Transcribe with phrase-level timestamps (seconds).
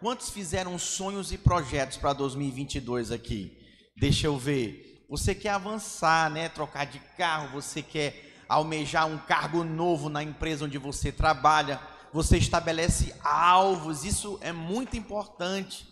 [0.00, 3.52] Quantos fizeram sonhos e projetos para 2022 aqui?
[3.94, 5.04] Deixa eu ver.
[5.10, 6.48] Você quer avançar, né?
[6.48, 11.78] Trocar de carro, você quer almejar um cargo novo na empresa onde você trabalha,
[12.14, 15.86] você estabelece alvos, isso é muito importante.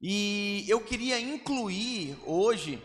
[0.00, 2.80] E eu queria incluir hoje,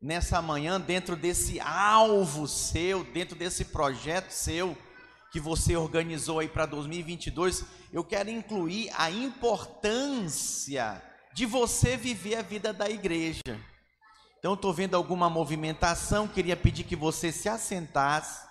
[0.00, 4.74] nessa manhã, dentro desse alvo seu, dentro desse projeto seu,
[5.32, 11.02] que você organizou aí para 2022, eu quero incluir a importância
[11.32, 13.60] de você viver a vida da igreja.
[14.38, 18.48] Então, estou vendo alguma movimentação, queria pedir que você se assentasse.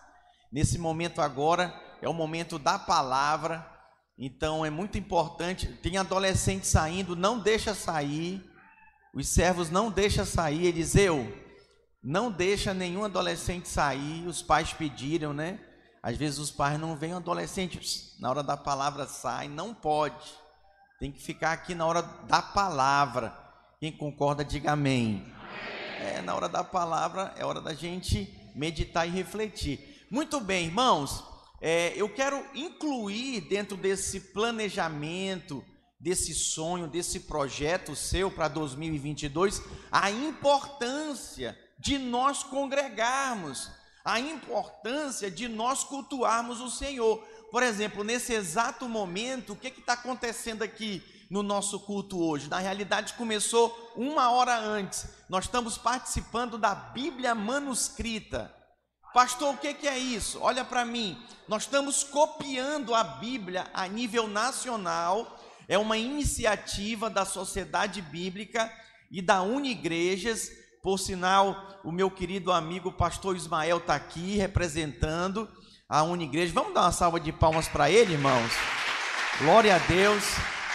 [0.52, 3.66] Nesse momento agora é o momento da palavra,
[4.18, 5.68] então é muito importante.
[5.68, 8.44] Tem adolescente saindo, não deixa sair.
[9.14, 10.68] Os servos não deixa sair.
[10.68, 11.28] Eliseu,
[12.02, 14.28] não deixa nenhum adolescente sair.
[14.28, 15.60] Os pais pediram, né?
[16.02, 20.34] Às vezes os pais não veem o adolescente, na hora da palavra sai, não pode.
[21.00, 23.38] Tem que ficar aqui na hora da palavra.
[23.80, 25.26] Quem concorda, diga amém.
[25.26, 26.16] amém.
[26.18, 30.06] É, na hora da palavra é hora da gente meditar e refletir.
[30.10, 31.24] Muito bem, irmãos.
[31.62, 35.64] É, eu quero incluir dentro desse planejamento,
[36.00, 43.70] desse sonho, desse projeto seu para 2022, a importância de nós congregarmos
[44.10, 47.20] a importância de nós cultuarmos o Senhor.
[47.52, 52.50] Por exemplo, nesse exato momento, o que está acontecendo aqui no nosso culto hoje?
[52.50, 55.06] Na realidade, começou uma hora antes.
[55.30, 58.54] Nós estamos participando da Bíblia manuscrita.
[59.14, 60.40] Pastor, o que, que é isso?
[60.42, 61.18] Olha para mim.
[61.48, 65.40] Nós estamos copiando a Bíblia a nível nacional.
[65.68, 68.72] É uma iniciativa da Sociedade Bíblica
[69.12, 75.48] e da Unigrejas por sinal, o meu querido amigo pastor Ismael está aqui representando
[75.88, 76.54] a Unigreja.
[76.54, 78.52] Vamos dar uma salva de palmas para ele, irmãos.
[79.40, 80.24] Glória a Deus.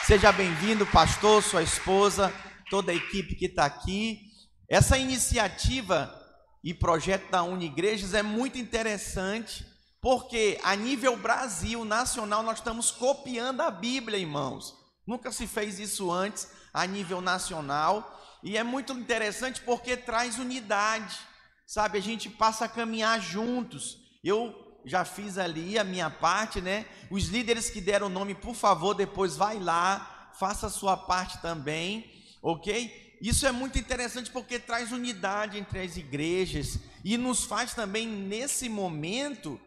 [0.07, 2.33] Seja bem-vindo, pastor, sua esposa,
[2.69, 4.21] toda a equipe que está aqui.
[4.69, 6.15] Essa iniciativa
[6.63, 9.65] e projeto da Unigrejas é muito interessante,
[10.03, 14.75] porque a nível Brasil, nacional, nós estamos copiando a Bíblia, irmãos.
[15.07, 18.21] Nunca se fez isso antes a nível nacional.
[18.43, 21.17] E é muito interessante porque traz unidade,
[21.65, 21.97] sabe?
[21.97, 23.97] A gente passa a caminhar juntos.
[24.23, 24.53] Eu
[24.85, 26.85] já fiz ali a minha parte, né?
[27.11, 31.41] Os líderes que deram o nome, por favor, depois vai lá, faça a sua parte
[31.41, 32.11] também,
[32.43, 33.17] ok?
[33.23, 38.69] Isso é muito interessante porque traz unidade entre as igrejas e nos faz também, nesse
[38.69, 39.59] momento,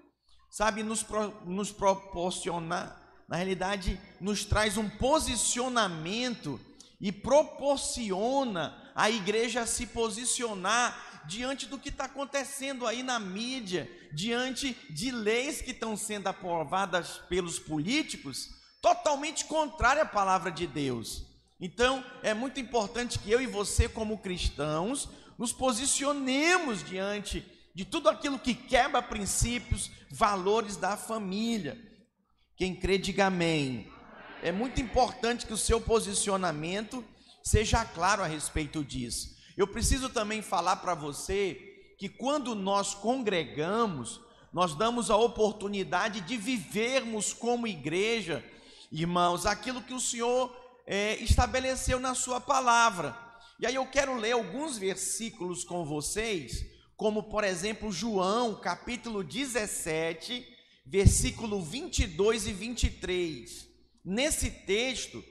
[0.52, 6.60] sabe, nos, pro, nos proporcionar, na realidade, nos traz um posicionamento
[7.00, 14.76] e proporciona a igreja se posicionar diante do que está acontecendo aí na mídia, diante
[14.90, 18.50] de leis que estão sendo aprovadas pelos políticos,
[18.82, 21.26] totalmente contrária à palavra de Deus.
[21.60, 28.10] Então, é muito importante que eu e você, como cristãos, nos posicionemos diante de tudo
[28.10, 31.78] aquilo que quebra princípios, valores da família.
[32.56, 33.92] Quem crê, diga amém
[34.42, 37.04] é muito importante que o seu posicionamento
[37.44, 39.36] seja claro a respeito disso.
[39.56, 44.22] Eu preciso também falar para você que quando nós congregamos,
[44.54, 48.44] nós damos a oportunidade de vivermos como igreja,
[48.92, 50.56] irmãos, aquilo que o Senhor
[50.86, 53.18] é, estabeleceu na Sua palavra.
[53.60, 56.64] E aí eu quero ler alguns versículos com vocês,
[56.96, 60.48] como por exemplo João, capítulo 17,
[60.86, 63.67] versículo 22 e 23.
[64.10, 65.22] Nesse texto,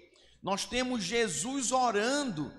[0.42, 2.52] nós temos Jesus orando,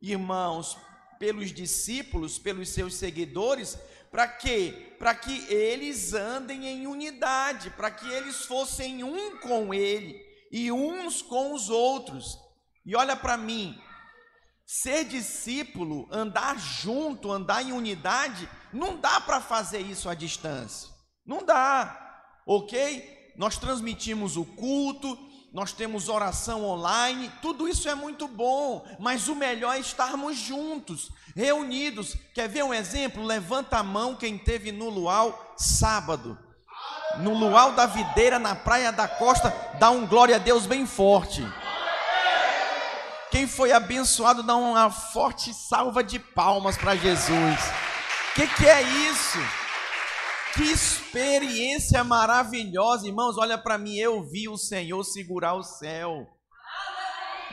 [0.00, 0.78] irmãos,
[1.18, 3.76] pelos discípulos, pelos seus seguidores,
[4.10, 4.96] para quê?
[4.98, 10.18] Para que eles andem em unidade, para que eles fossem um com ele
[10.50, 12.38] e uns com os outros.
[12.86, 13.78] E olha para mim,
[14.64, 20.88] ser discípulo, andar junto, andar em unidade, não dá para fazer isso à distância.
[21.26, 23.32] Não dá, ok?
[23.36, 29.34] Nós transmitimos o culto, nós temos oração online, tudo isso é muito bom, mas o
[29.34, 32.16] melhor é estarmos juntos, reunidos.
[32.32, 33.22] Quer ver um exemplo?
[33.22, 36.38] Levanta a mão quem teve no luau sábado.
[37.18, 41.46] No luau da videira, na praia da costa, dá um glória a Deus bem forte.
[43.30, 47.60] Quem foi abençoado, dá uma forte salva de palmas para Jesus.
[48.30, 49.61] O que, que é isso?
[50.54, 53.38] Que experiência maravilhosa, irmãos.
[53.38, 56.28] Olha para mim, eu vi o Senhor segurar o céu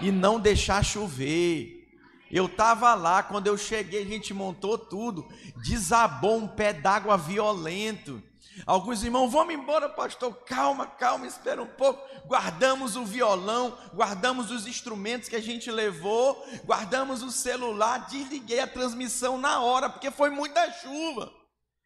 [0.01, 1.87] e não deixar chover.
[2.29, 5.25] Eu estava lá, quando eu cheguei, a gente montou tudo,
[5.63, 8.21] desabou um pé d'água violento.
[8.65, 10.33] Alguns irmãos, vamos embora, pastor.
[10.45, 12.05] Calma, calma, espera um pouco.
[12.27, 18.67] Guardamos o violão, guardamos os instrumentos que a gente levou, guardamos o celular, desliguei a
[18.67, 21.38] transmissão na hora, porque foi muita chuva.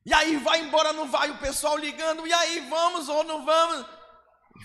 [0.06, 3.86] E aí vai embora, não vai, o pessoal ligando, e aí vamos ou não vamos?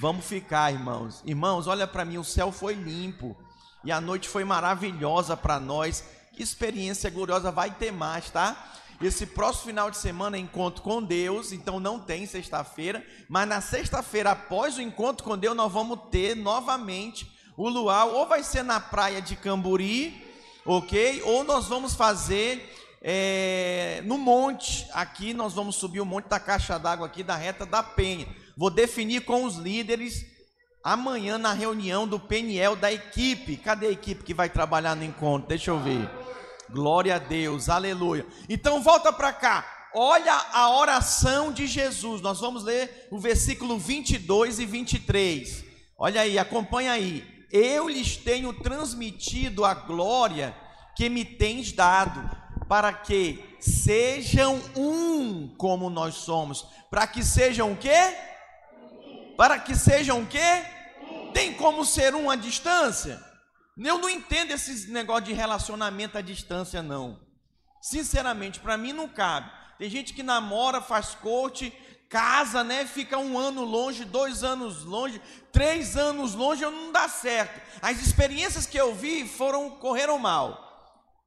[0.01, 1.23] Vamos ficar, irmãos.
[1.25, 3.37] Irmãos, olha para mim, o céu foi limpo
[3.85, 6.05] e a noite foi maravilhosa para nós.
[6.33, 8.73] Que experiência gloriosa vai ter mais, tá?
[9.01, 13.61] Esse próximo final de semana é encontro com Deus, então não tem sexta-feira, mas na
[13.61, 18.65] sexta-feira, após o encontro com Deus, nós vamos ter novamente o luau, ou vai ser
[18.65, 20.21] na praia de Camburi,
[20.65, 21.23] ok?
[21.25, 26.79] Ou nós vamos fazer é, no monte, aqui nós vamos subir o monte da caixa
[26.79, 28.29] d'água aqui da reta da Penha.
[28.57, 30.25] Vou definir com os líderes
[30.83, 33.57] amanhã na reunião do PNL da equipe.
[33.57, 35.49] Cadê a equipe que vai trabalhar no encontro?
[35.49, 36.11] Deixa eu ver.
[36.71, 38.27] Glória a Deus, aleluia.
[38.49, 39.65] Então volta para cá.
[39.95, 42.21] Olha a oração de Jesus.
[42.21, 45.65] Nós vamos ler o versículo 22 e 23.
[45.97, 47.25] Olha aí, acompanha aí.
[47.51, 50.55] Eu lhes tenho transmitido a glória
[50.95, 52.29] que me tens dado,
[52.69, 56.67] para que sejam um como nós somos.
[56.91, 58.17] Para que sejam o quê?
[59.37, 60.65] Para que sejam o quê?
[61.33, 63.25] Tem como ser um à distância?
[63.77, 67.19] Eu não entendo esse negócio de relacionamento à distância, não.
[67.81, 69.51] Sinceramente, para mim não cabe.
[69.79, 71.73] Tem gente que namora, faz coach,
[72.09, 72.85] casa, né?
[72.85, 75.23] Fica um ano longe, dois anos longe,
[75.53, 77.61] três anos longe, não dá certo.
[77.81, 80.68] As experiências que eu vi foram correram mal.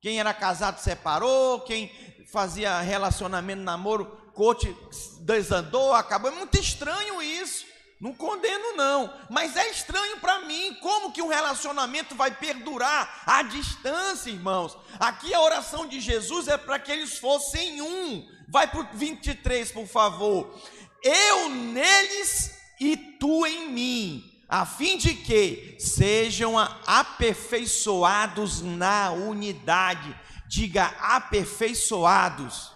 [0.01, 1.91] Quem era casado separou, quem
[2.31, 4.75] fazia relacionamento, namoro, coach
[5.19, 6.31] desandou, acabou.
[6.31, 7.69] É muito estranho isso.
[7.99, 13.43] Não condeno, não, mas é estranho para mim como que um relacionamento vai perdurar à
[13.43, 14.75] distância, irmãos.
[14.99, 18.27] Aqui a oração de Jesus é para que eles fossem um.
[18.49, 20.59] Vai para o 23, por favor.
[21.03, 30.15] Eu neles e tu em mim, a fim de que sejam aperfeiçoados na unidade.
[30.45, 32.73] Diga aperfeiçoados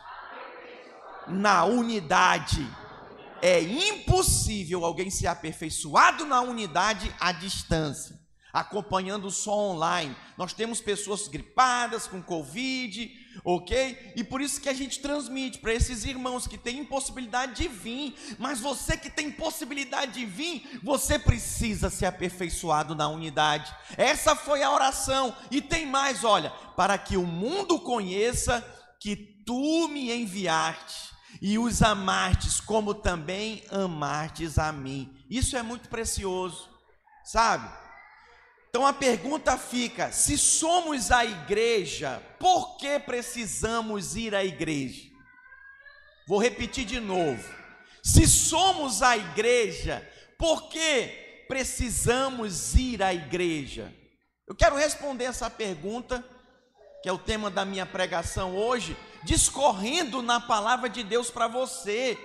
[1.27, 2.65] na unidade
[3.41, 8.19] é impossível alguém ser aperfeiçoado na unidade à distância,
[8.55, 10.15] acompanhando só online.
[10.37, 13.11] Nós temos pessoas gripadas com Covid,
[13.43, 14.13] ok?
[14.15, 18.15] E por isso que a gente transmite para esses irmãos que têm impossibilidade de vir,
[18.39, 23.75] mas você que tem possibilidade de vir, você precisa ser aperfeiçoado na unidade.
[23.97, 28.65] Essa foi a oração, e tem mais: olha, para que o mundo conheça
[29.01, 35.13] que tu me enviaste e os amastes como também amastes a mim.
[35.29, 36.69] Isso é muito precioso,
[37.25, 37.84] sabe?
[38.75, 45.09] Então a pergunta fica: se somos a igreja, por que precisamos ir à igreja?
[46.27, 47.41] Vou repetir de novo.
[48.03, 50.05] Se somos a igreja,
[50.37, 53.95] por que precisamos ir à igreja?
[54.45, 56.21] Eu quero responder essa pergunta,
[57.01, 62.17] que é o tema da minha pregação hoje, discorrendo na palavra de Deus para você,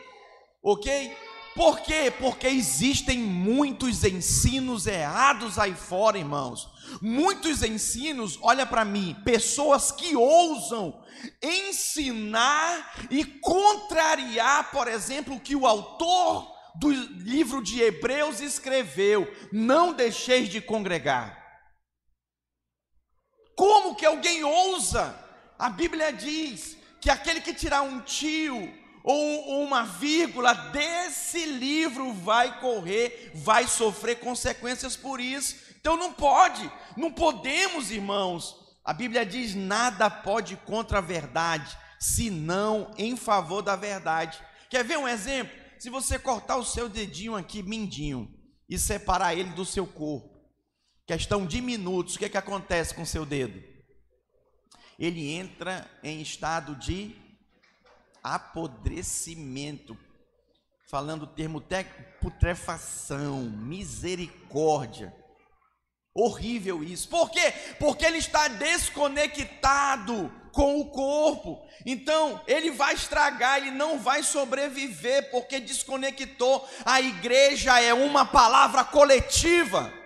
[0.60, 1.16] ok?
[1.54, 2.10] Por quê?
[2.10, 6.68] Porque existem muitos ensinos errados aí fora, irmãos.
[7.02, 11.04] Muitos ensinos, olha para mim, pessoas que ousam
[11.42, 19.92] ensinar e contrariar, por exemplo, o que o autor do livro de Hebreus escreveu: não
[19.92, 21.38] deixeis de congregar.
[23.56, 25.18] Como que alguém ousa?
[25.58, 32.60] A Bíblia diz: que aquele que tirar um tio ou uma vírgula desse livro vai
[32.60, 35.56] correr, vai sofrer consequências por isso.
[35.80, 38.56] Então não pode, não podemos, irmãos.
[38.84, 44.40] A Bíblia diz: nada pode contra a verdade, senão em favor da verdade.
[44.68, 45.58] Quer ver um exemplo?
[45.78, 48.32] Se você cortar o seu dedinho aqui, mindinho,
[48.68, 50.38] e separar ele do seu corpo,
[51.06, 53.70] questão de minutos, o que, é que acontece com o seu dedo?
[55.00, 57.16] ele entra em estado de
[58.22, 59.96] apodrecimento.
[60.88, 61.62] Falando o termo
[62.20, 65.14] putrefação, misericórdia.
[66.12, 67.08] Horrível isso.
[67.08, 67.52] Por quê?
[67.78, 71.64] Porque ele está desconectado com o corpo.
[71.86, 76.68] Então, ele vai estragar, ele não vai sobreviver, porque desconectou.
[76.84, 79.99] A igreja é uma palavra coletiva.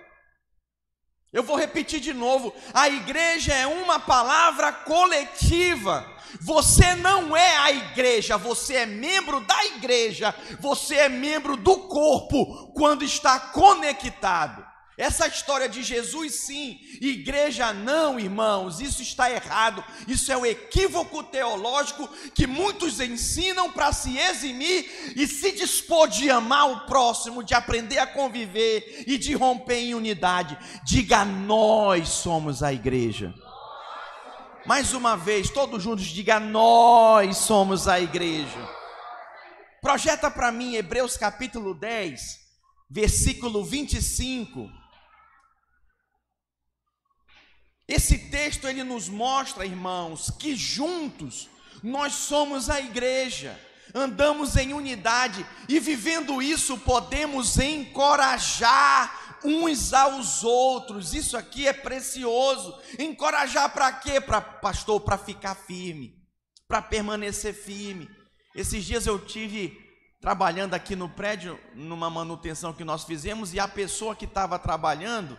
[1.35, 6.09] Eu vou repetir de novo: a igreja é uma palavra coletiva.
[6.39, 12.71] Você não é a igreja, você é membro da igreja, você é membro do corpo
[12.73, 14.65] quando está conectado.
[14.97, 19.83] Essa história de Jesus sim, igreja não, irmãos, isso está errado.
[20.07, 26.07] Isso é o um equívoco teológico que muitos ensinam para se eximir e se dispor
[26.07, 30.57] de amar o próximo, de aprender a conviver e de romper em unidade.
[30.85, 33.33] Diga, nós somos a igreja.
[34.65, 38.69] Mais uma vez, todos juntos, diga, nós somos a igreja.
[39.81, 42.39] Projeta para mim Hebreus capítulo 10,
[42.89, 44.84] versículo 25.
[47.87, 51.49] Esse texto ele nos mostra, irmãos, que juntos
[51.83, 53.59] nós somos a igreja,
[53.93, 61.13] andamos em unidade e vivendo isso podemos encorajar uns aos outros.
[61.13, 62.75] Isso aqui é precioso.
[62.97, 64.19] Encorajar para quê?
[64.19, 66.15] Para pastor, para ficar firme,
[66.67, 68.09] para permanecer firme.
[68.55, 69.77] Esses dias eu tive
[70.19, 75.37] trabalhando aqui no prédio, numa manutenção que nós fizemos, e a pessoa que estava trabalhando,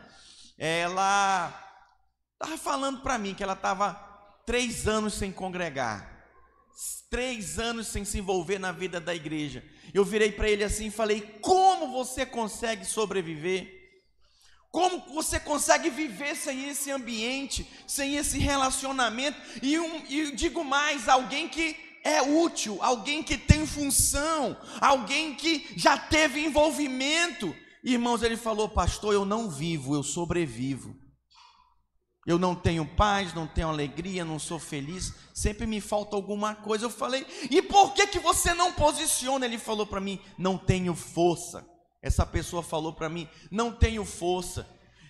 [0.56, 1.65] ela
[2.40, 3.94] Estava falando para mim que ela estava
[4.44, 6.28] três anos sem congregar,
[7.08, 9.64] três anos sem se envolver na vida da igreja.
[9.94, 13.74] Eu virei para ele assim e falei: Como você consegue sobreviver?
[14.70, 19.40] Como você consegue viver sem esse ambiente, sem esse relacionamento?
[19.62, 21.74] E, um, e digo mais: alguém que
[22.04, 27.56] é útil, alguém que tem função, alguém que já teve envolvimento.
[27.82, 31.05] Irmãos, ele falou, pastor, eu não vivo, eu sobrevivo.
[32.26, 36.86] Eu não tenho paz, não tenho alegria, não sou feliz, sempre me falta alguma coisa.
[36.86, 39.46] Eu falei, e por que que você não posiciona?
[39.46, 41.64] Ele falou para mim, não tenho força.
[42.02, 44.66] Essa pessoa falou para mim, não tenho força.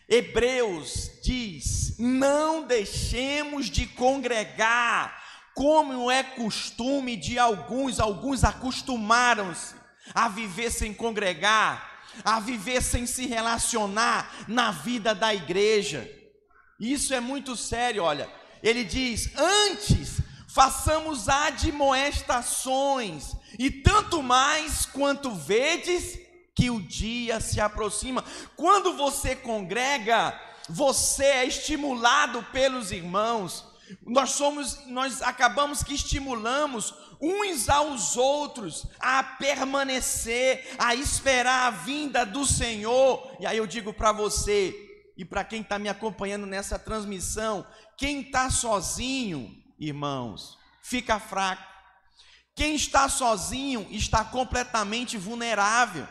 [0.09, 5.23] Hebreus diz: não deixemos de congregar,
[5.55, 9.75] como é costume de alguns, alguns acostumaram-se
[10.15, 16.09] a viver sem congregar, a viver sem se relacionar na vida da igreja.
[16.79, 18.29] Isso é muito sério, olha.
[18.63, 26.19] Ele diz: antes façamos admoestações, e tanto mais quanto vedes
[26.55, 28.25] que o dia se aproxima.
[28.57, 33.65] Quando você congrega, você é estimulado pelos irmãos.
[34.05, 42.25] Nós somos, nós acabamos que estimulamos uns aos outros a permanecer, a esperar a vinda
[42.25, 43.37] do Senhor.
[43.39, 44.86] E aí eu digo para você,
[45.17, 51.65] e para quem está me acompanhando nessa transmissão, quem está sozinho, irmãos, fica fraco.
[52.55, 56.07] Quem está sozinho está completamente vulnerável.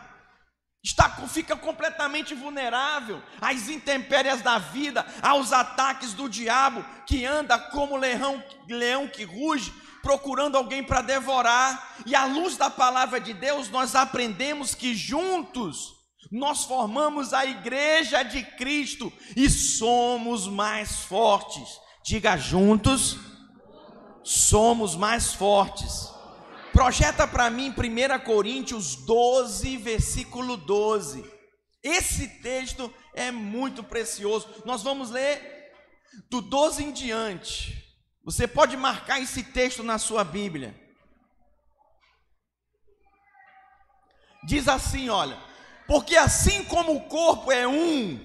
[0.83, 7.97] Está, fica completamente vulnerável às intempéries da vida, aos ataques do diabo, que anda como
[7.97, 11.95] leão, leão que ruge, procurando alguém para devorar.
[12.05, 15.94] E à luz da palavra de Deus, nós aprendemos que juntos
[16.31, 21.79] nós formamos a igreja de Cristo e somos mais fortes.
[22.03, 23.17] Diga juntos,
[24.23, 26.09] somos mais fortes.
[26.71, 31.23] Projeta para mim 1 Coríntios 12, versículo 12.
[31.81, 34.47] Esse texto é muito precioso.
[34.65, 35.71] Nós vamos ler
[36.29, 37.85] do 12 em diante.
[38.23, 40.75] Você pode marcar esse texto na sua Bíblia.
[44.43, 45.39] Diz assim, olha:
[45.87, 48.19] porque assim como o corpo é um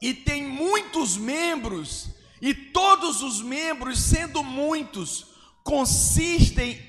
[0.00, 2.08] e tem muitos membros,
[2.40, 5.26] e todos os membros, sendo muitos,
[5.64, 6.80] consistem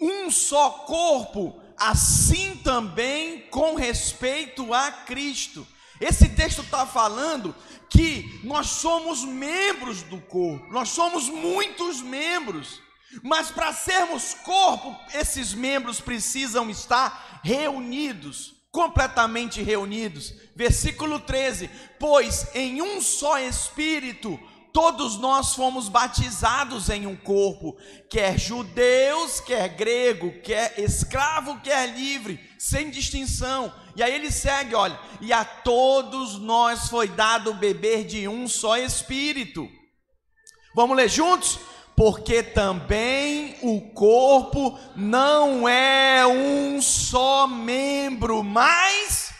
[0.00, 5.66] um só corpo, assim também com respeito a Cristo.
[6.00, 7.54] Esse texto está falando
[7.90, 12.80] que nós somos membros do corpo, nós somos muitos membros,
[13.22, 20.34] mas para sermos corpo, esses membros precisam estar reunidos completamente reunidos.
[20.56, 24.38] Versículo 13: Pois em um só Espírito
[24.72, 27.76] todos nós fomos batizados em um corpo,
[28.10, 33.72] quer judeus, quer grego, quer escravo, quer livre, sem distinção.
[33.94, 38.76] E aí ele segue, olha, e a todos nós foi dado beber de um só
[38.76, 39.68] Espírito.
[40.74, 41.60] Vamos ler juntos?
[41.96, 49.32] Porque também o corpo não é um só membro, mas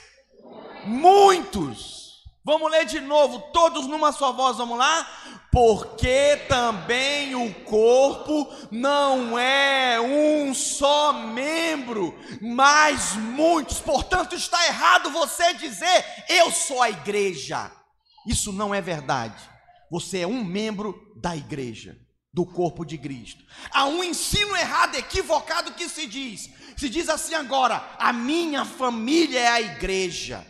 [0.84, 2.22] muitos.
[2.44, 5.08] Vamos ler de novo, todos numa só voz, vamos lá?
[5.50, 13.80] Porque também o corpo não é um só membro, mas muitos.
[13.80, 17.70] Portanto, está errado você dizer, eu sou a igreja.
[18.26, 19.42] Isso não é verdade.
[19.90, 22.03] Você é um membro da igreja
[22.34, 23.44] do corpo de Cristo.
[23.70, 26.50] Há um ensino errado, equivocado que se diz.
[26.76, 30.44] Se diz assim agora: a minha família é a igreja.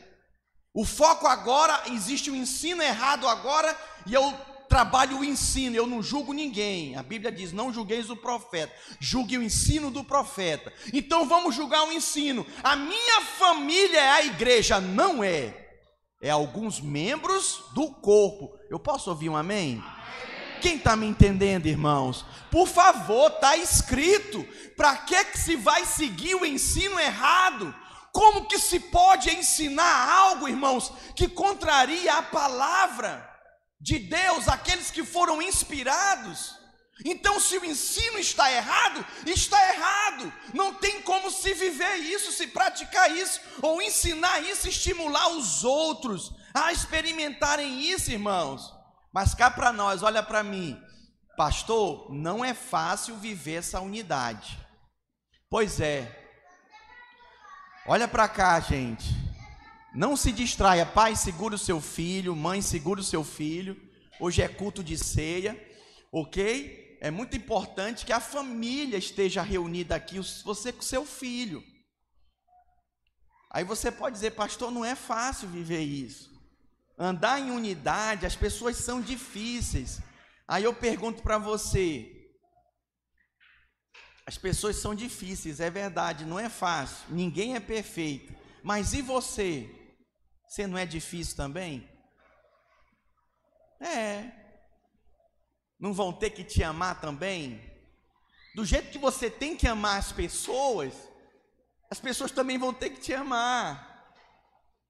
[0.72, 4.32] O foco agora, existe um ensino errado agora, e eu
[4.66, 6.96] trabalho o ensino, eu não julgo ninguém.
[6.96, 10.72] A Bíblia diz: não julgueis o profeta, julgue o ensino do profeta.
[10.90, 12.46] Então vamos julgar o ensino.
[12.62, 15.60] A minha família é a igreja, não é.
[16.22, 18.58] É alguns membros do corpo.
[18.70, 19.84] Eu posso ouvir um amém?
[20.64, 22.24] Quem está me entendendo, irmãos?
[22.50, 24.42] Por favor, está escrito.
[24.74, 27.74] Para que, que se vai seguir o ensino errado?
[28.10, 33.30] Como que se pode ensinar algo, irmãos, que contraria a palavra
[33.78, 36.58] de Deus, aqueles que foram inspirados?
[37.04, 40.32] Então, se o ensino está errado, está errado.
[40.54, 46.32] Não tem como se viver isso, se praticar isso, ou ensinar isso, estimular os outros
[46.54, 48.73] a experimentarem isso, irmãos.
[49.14, 50.76] Mas cá para nós, olha para mim,
[51.36, 54.58] pastor, não é fácil viver essa unidade.
[55.48, 56.20] Pois é.
[57.86, 59.04] Olha para cá, gente.
[59.94, 63.80] Não se distraia, pai, segura o seu filho, mãe, segura o seu filho.
[64.18, 65.56] Hoje é culto de ceia,
[66.10, 66.98] ok?
[67.00, 71.62] É muito importante que a família esteja reunida aqui, você com seu filho.
[73.48, 76.33] Aí você pode dizer, pastor, não é fácil viver isso.
[76.98, 80.00] Andar em unidade, as pessoas são difíceis.
[80.46, 82.10] Aí eu pergunto para você:
[84.26, 88.34] as pessoas são difíceis, é verdade, não é fácil, ninguém é perfeito.
[88.62, 89.68] Mas e você?
[90.46, 91.88] Você não é difícil também?
[93.80, 94.30] É.
[95.78, 97.60] Não vão ter que te amar também?
[98.54, 100.94] Do jeito que você tem que amar as pessoas,
[101.90, 104.14] as pessoas também vão ter que te amar.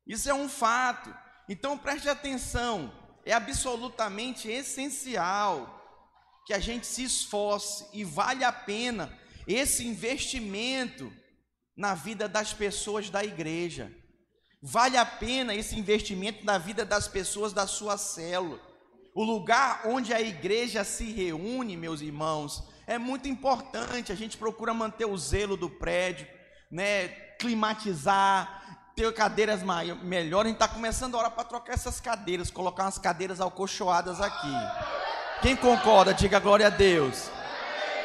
[0.06, 1.23] Isso é um fato.
[1.48, 2.92] Então preste atenção,
[3.24, 5.82] é absolutamente essencial
[6.46, 11.12] que a gente se esforce e vale a pena esse investimento
[11.76, 13.92] na vida das pessoas da igreja.
[14.62, 18.60] Vale a pena esse investimento na vida das pessoas da sua célula.
[19.14, 24.10] O lugar onde a igreja se reúne, meus irmãos, é muito importante.
[24.10, 26.26] A gente procura manter o zelo do prédio,
[26.70, 27.08] né,
[27.38, 28.63] climatizar,
[28.94, 29.60] ter cadeiras
[30.02, 34.20] melhores, a gente está começando a hora para trocar essas cadeiras, colocar umas cadeiras alcochoadas
[34.20, 34.54] aqui.
[35.42, 37.28] Quem concorda, diga glória a Deus.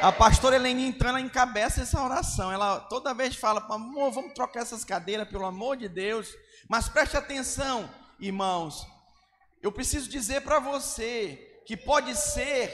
[0.02, 2.50] A pastora Helene entrando, encabeça essa oração.
[2.50, 6.34] Ela toda vez fala, amor, vamos trocar essas cadeiras, pelo amor de Deus.
[6.68, 7.88] Mas preste atenção,
[8.18, 8.86] irmãos.
[9.62, 12.72] Eu preciso dizer para você que pode ser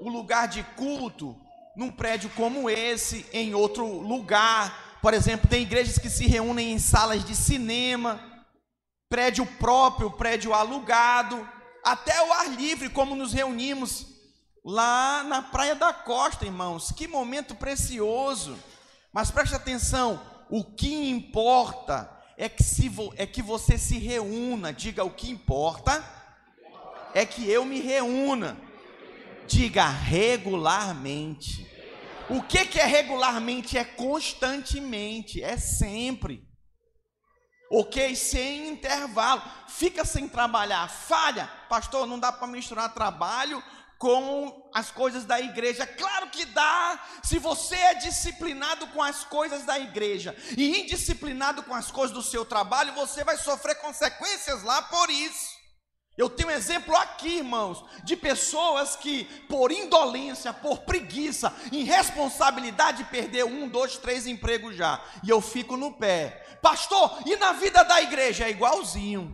[0.00, 1.36] o lugar de culto
[1.76, 6.78] num prédio como esse, em outro lugar, por exemplo, tem igrejas que se reúnem em
[6.78, 8.20] salas de cinema,
[9.08, 11.48] prédio próprio, prédio alugado,
[11.84, 14.06] até o ar livre, como nos reunimos
[14.64, 16.92] lá na Praia da Costa, irmãos.
[16.92, 18.58] Que momento precioso.
[19.12, 24.72] Mas preste atenção, o que importa é que, se é que você se reúna.
[24.72, 26.04] Diga o que importa
[27.14, 28.56] é que eu me reúna.
[29.46, 31.66] Diga regularmente.
[32.30, 33.78] O que, que é regularmente?
[33.78, 36.46] É constantemente, é sempre.
[37.70, 38.14] Ok?
[38.14, 39.42] Sem intervalo.
[39.68, 41.46] Fica sem trabalhar, falha.
[41.68, 43.62] Pastor, não dá para misturar trabalho
[43.98, 45.86] com as coisas da igreja.
[45.86, 47.02] Claro que dá.
[47.22, 52.22] Se você é disciplinado com as coisas da igreja e indisciplinado com as coisas do
[52.22, 55.57] seu trabalho, você vai sofrer consequências lá por isso.
[56.18, 63.46] Eu tenho um exemplo aqui, irmãos, de pessoas que, por indolência, por preguiça, irresponsabilidade, perdeu
[63.46, 65.00] um, dois, três empregos já.
[65.22, 66.58] E eu fico no pé.
[66.60, 68.46] Pastor, e na vida da igreja?
[68.46, 69.32] É igualzinho.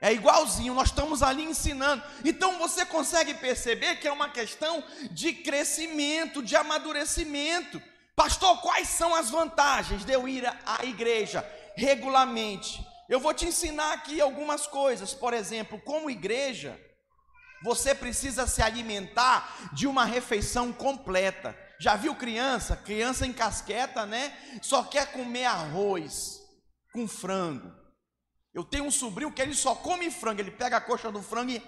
[0.00, 2.04] É igualzinho, nós estamos ali ensinando.
[2.24, 7.82] Então você consegue perceber que é uma questão de crescimento, de amadurecimento.
[8.14, 11.44] Pastor, quais são as vantagens de eu ir à igreja
[11.74, 12.88] regularmente?
[13.10, 15.12] Eu vou te ensinar aqui algumas coisas.
[15.12, 16.80] Por exemplo, como igreja,
[17.60, 21.58] você precisa se alimentar de uma refeição completa.
[21.80, 22.76] Já viu criança?
[22.76, 24.32] Criança em casqueta, né?
[24.62, 26.38] Só quer comer arroz
[26.92, 27.74] com frango.
[28.54, 30.40] Eu tenho um sobrinho que ele só come frango.
[30.40, 31.62] Ele pega a coxa do frango e,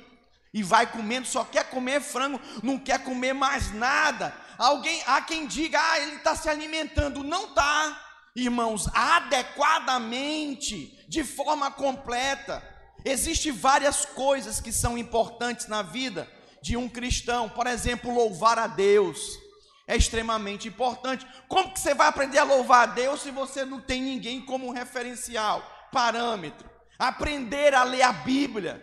[0.55, 4.33] e vai comendo, só quer comer frango, não quer comer mais nada.
[4.57, 7.25] Alguém, há quem diga, ah, ele está se alimentando.
[7.25, 12.67] Não está irmãos, adequadamente, de forma completa.
[13.05, 16.27] Existem várias coisas que são importantes na vida
[16.63, 17.51] de um cristão.
[17.51, 19.39] Por exemplo, louvar a Deus
[19.87, 21.27] é extremamente importante.
[21.49, 24.73] Como que você vai aprender a louvar a Deus se você não tem ninguém como
[24.73, 26.67] referencial, parâmetro?
[26.99, 28.83] Aprender a ler a Bíblia,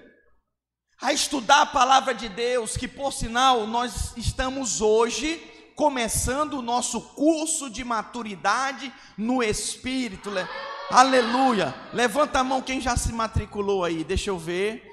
[1.02, 5.42] a estudar a palavra de Deus, que por sinal nós estamos hoje
[5.76, 10.30] começando o nosso curso de maturidade no Espírito.
[10.92, 11.76] Aleluia.
[11.94, 14.04] Levanta a mão quem já se matriculou aí.
[14.04, 14.84] Deixa eu ver.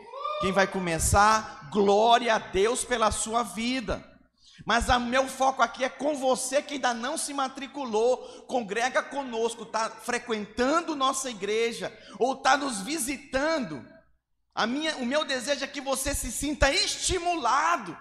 [0.43, 1.71] Quem vai começar?
[1.73, 4.05] Glória a Deus pela sua vida.
[4.67, 9.63] Mas o meu foco aqui é com você que ainda não se matriculou, congrega conosco,
[9.63, 13.83] está frequentando nossa igreja ou está nos visitando.
[14.55, 17.97] A minha, o meu desejo é que você se sinta estimulado,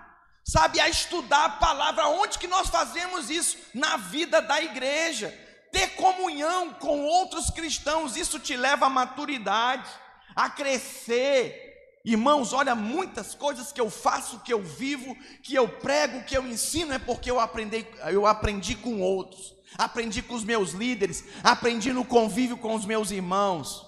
[0.46, 2.08] sabe, a estudar a palavra.
[2.08, 3.58] Onde que nós fazemos isso?
[3.74, 5.45] Na vida da igreja.
[5.76, 9.90] Ter comunhão com outros cristãos, isso te leva à maturidade,
[10.34, 11.64] a crescer,
[12.06, 16.46] Irmãos, olha, muitas coisas que eu faço, que eu vivo, que eu prego, que eu
[16.46, 21.92] ensino, é porque eu aprendi, eu aprendi com outros, aprendi com os meus líderes, aprendi
[21.92, 23.84] no convívio com os meus irmãos.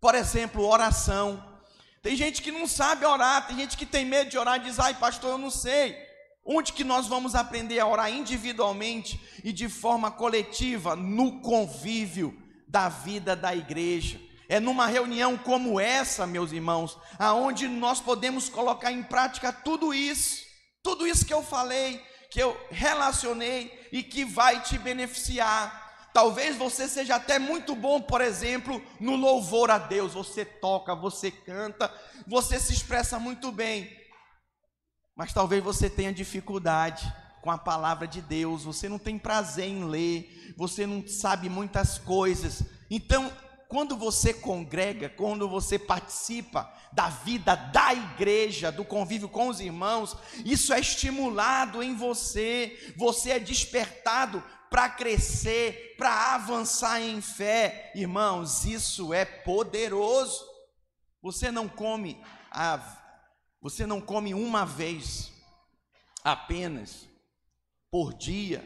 [0.00, 1.60] Por exemplo, oração.
[2.02, 4.80] Tem gente que não sabe orar, tem gente que tem medo de orar e diz,
[4.80, 6.05] ai pastor, eu não sei.
[6.46, 10.94] Onde que nós vamos aprender a orar individualmente e de forma coletiva?
[10.94, 14.20] No convívio da vida da igreja.
[14.48, 20.44] É numa reunião como essa, meus irmãos, aonde nós podemos colocar em prática tudo isso,
[20.84, 25.84] tudo isso que eu falei, que eu relacionei e que vai te beneficiar.
[26.14, 30.14] Talvez você seja até muito bom, por exemplo, no louvor a Deus.
[30.14, 31.92] Você toca, você canta,
[32.24, 34.05] você se expressa muito bem.
[35.16, 39.84] Mas talvez você tenha dificuldade com a palavra de Deus, você não tem prazer em
[39.84, 42.62] ler, você não sabe muitas coisas.
[42.90, 43.32] Então,
[43.68, 50.16] quando você congrega, quando você participa da vida da igreja, do convívio com os irmãos,
[50.44, 57.90] isso é estimulado em você, você é despertado para crescer, para avançar em fé.
[57.94, 60.44] Irmãos, isso é poderoso.
[61.22, 62.80] Você não come a,
[63.60, 65.32] você não come uma vez
[66.22, 67.08] apenas
[67.90, 68.64] por dia,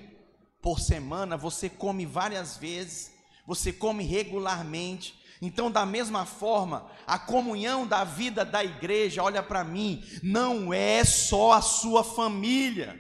[0.60, 5.18] por semana, você come várias vezes você come regularmente.
[5.42, 11.04] Então, da mesma forma, a comunhão da vida da igreja, olha para mim, não é
[11.04, 12.96] só a sua família.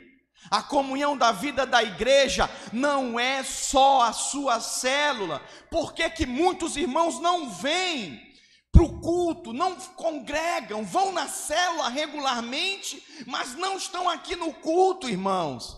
[0.50, 5.40] A comunhão da vida da igreja não é só a sua célula.
[5.70, 8.29] Por que, que muitos irmãos não vêm
[8.72, 15.08] para o culto, não congregam, vão na célula regularmente, mas não estão aqui no culto,
[15.08, 15.76] irmãos?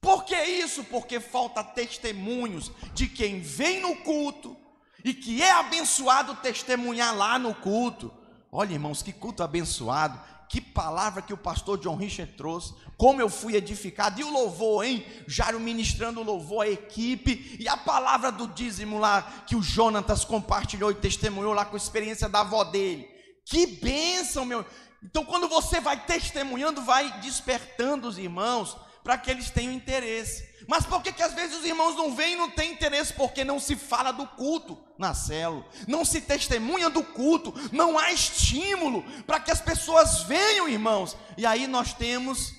[0.00, 0.84] Por que isso?
[0.84, 4.56] Porque falta testemunhos de quem vem no culto
[5.04, 8.12] e que é abençoado testemunhar lá no culto.
[8.50, 10.18] Olha, irmãos, que culto abençoado.
[10.48, 12.74] Que palavra que o pastor John Richard trouxe.
[12.96, 14.18] Como eu fui edificado.
[14.20, 15.04] E o louvor, hein?
[15.26, 17.56] Jairo ministrando louvor à equipe.
[17.60, 21.78] E a palavra do dízimo lá que o Jonatas compartilhou e testemunhou lá com a
[21.78, 23.06] experiência da avó dele.
[23.44, 24.64] Que bênção, meu.
[25.02, 30.47] Então, quando você vai testemunhando, vai despertando os irmãos para que eles tenham interesse.
[30.68, 33.14] Mas por que, que às vezes os irmãos não vêm e não têm interesse?
[33.14, 38.12] Porque não se fala do culto na célula, não se testemunha do culto, não há
[38.12, 41.16] estímulo para que as pessoas venham, irmãos.
[41.38, 42.52] E aí nós temos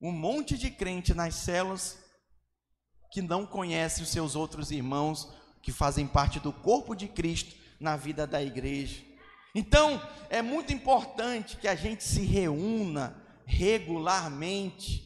[0.00, 1.98] um monte de crente nas células
[3.12, 5.28] que não conhece os seus outros irmãos
[5.62, 9.04] que fazem parte do corpo de Cristo na vida da igreja.
[9.54, 15.04] Então, é muito importante que a gente se reúna regularmente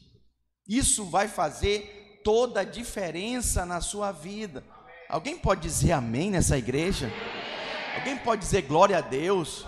[0.68, 1.97] isso vai fazer
[2.28, 4.62] toda a diferença na sua vida.
[5.08, 7.10] Alguém pode dizer amém nessa igreja?
[7.96, 9.64] Alguém pode dizer glória a Deus?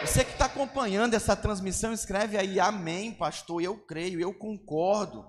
[0.00, 3.60] Você que está acompanhando essa transmissão, escreve aí amém, pastor.
[3.60, 5.26] Eu creio, eu concordo.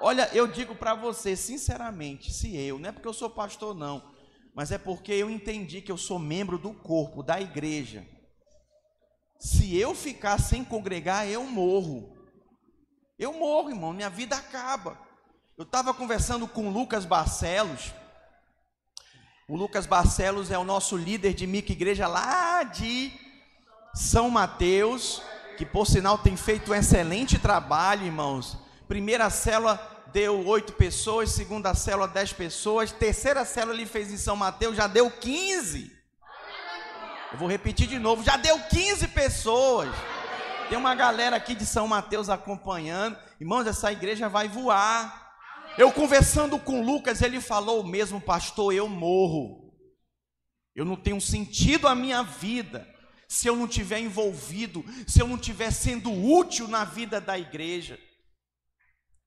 [0.00, 4.08] Olha, eu digo para você, sinceramente, se eu, não é porque eu sou pastor, não,
[4.54, 8.06] mas é porque eu entendi que eu sou membro do corpo, da igreja.
[9.40, 12.21] Se eu ficar sem congregar, eu morro.
[13.22, 14.98] Eu morro, irmão, minha vida acaba.
[15.56, 17.92] Eu estava conversando com o Lucas Barcelos.
[19.46, 23.12] O Lucas Barcelos é o nosso líder de mica igreja lá de
[23.94, 25.22] São Mateus,
[25.56, 28.58] que por sinal tem feito um excelente trabalho, irmãos.
[28.88, 29.80] Primeira célula
[30.12, 34.88] deu oito pessoas, segunda célula dez pessoas, terceira célula ele fez em São Mateus, já
[34.88, 35.96] deu 15.
[37.30, 39.94] Eu vou repetir de novo, já deu 15 pessoas.
[40.72, 43.18] Tem uma galera aqui de São Mateus acompanhando.
[43.38, 45.36] Irmãos, essa igreja vai voar.
[45.76, 49.70] Eu conversando com Lucas, ele falou: mesmo pastor, eu morro.
[50.74, 52.88] Eu não tenho sentido a minha vida
[53.28, 57.98] se eu não tiver envolvido, se eu não tiver sendo útil na vida da igreja.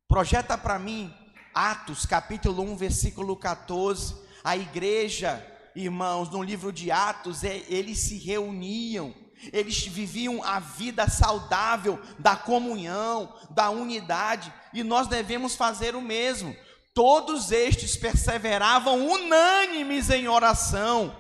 [0.08, 1.14] Projeta para mim
[1.54, 4.16] Atos, capítulo 1, versículo 14.
[4.44, 11.08] A igreja, irmãos, no livro de Atos, é, eles se reuniam eles viviam a vida
[11.10, 16.56] saudável da comunhão, da unidade, e nós devemos fazer o mesmo.
[16.94, 21.16] Todos estes perseveravam unânimes em oração.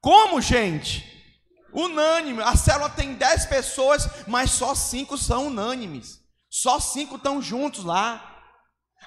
[0.00, 1.08] Como, gente?
[1.72, 2.42] Unânime.
[2.42, 6.20] A célula tem dez pessoas, mas só cinco são unânimes.
[6.50, 8.28] Só cinco estão juntos lá.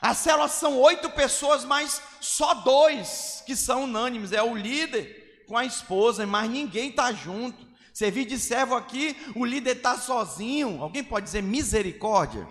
[0.02, 4.32] A célula são oito pessoas, mas só dois que são unânimes.
[4.32, 7.66] É o líder com a esposa, mas ninguém está junto.
[7.96, 10.84] Servir de servo aqui, o líder está sozinho.
[10.84, 12.46] Alguém pode dizer misericórdia?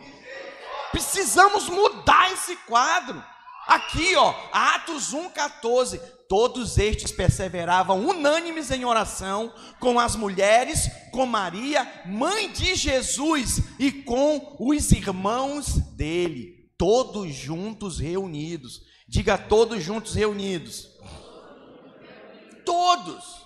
[0.90, 3.22] Precisamos mudar esse quadro.
[3.66, 6.00] Aqui, ó, Atos 1,14.
[6.30, 13.92] Todos estes perseveravam unânimes em oração com as mulheres, com Maria, mãe de Jesus, e
[13.92, 18.80] com os irmãos dele, todos juntos reunidos.
[19.06, 20.88] Diga todos juntos reunidos.
[22.64, 23.43] Todos,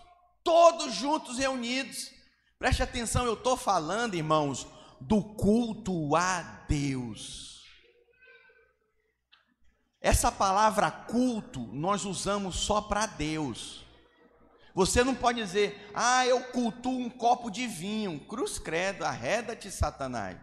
[0.48, 2.10] todos juntos reunidos.
[2.58, 4.66] Preste atenção, eu estou falando, irmãos,
[4.98, 7.66] do culto a Deus.
[10.00, 13.84] Essa palavra culto nós usamos só para Deus.
[14.74, 18.18] Você não pode dizer, ah, eu cultuo um copo de vinho.
[18.20, 20.38] Cruz credo, arreda-te, Satanás.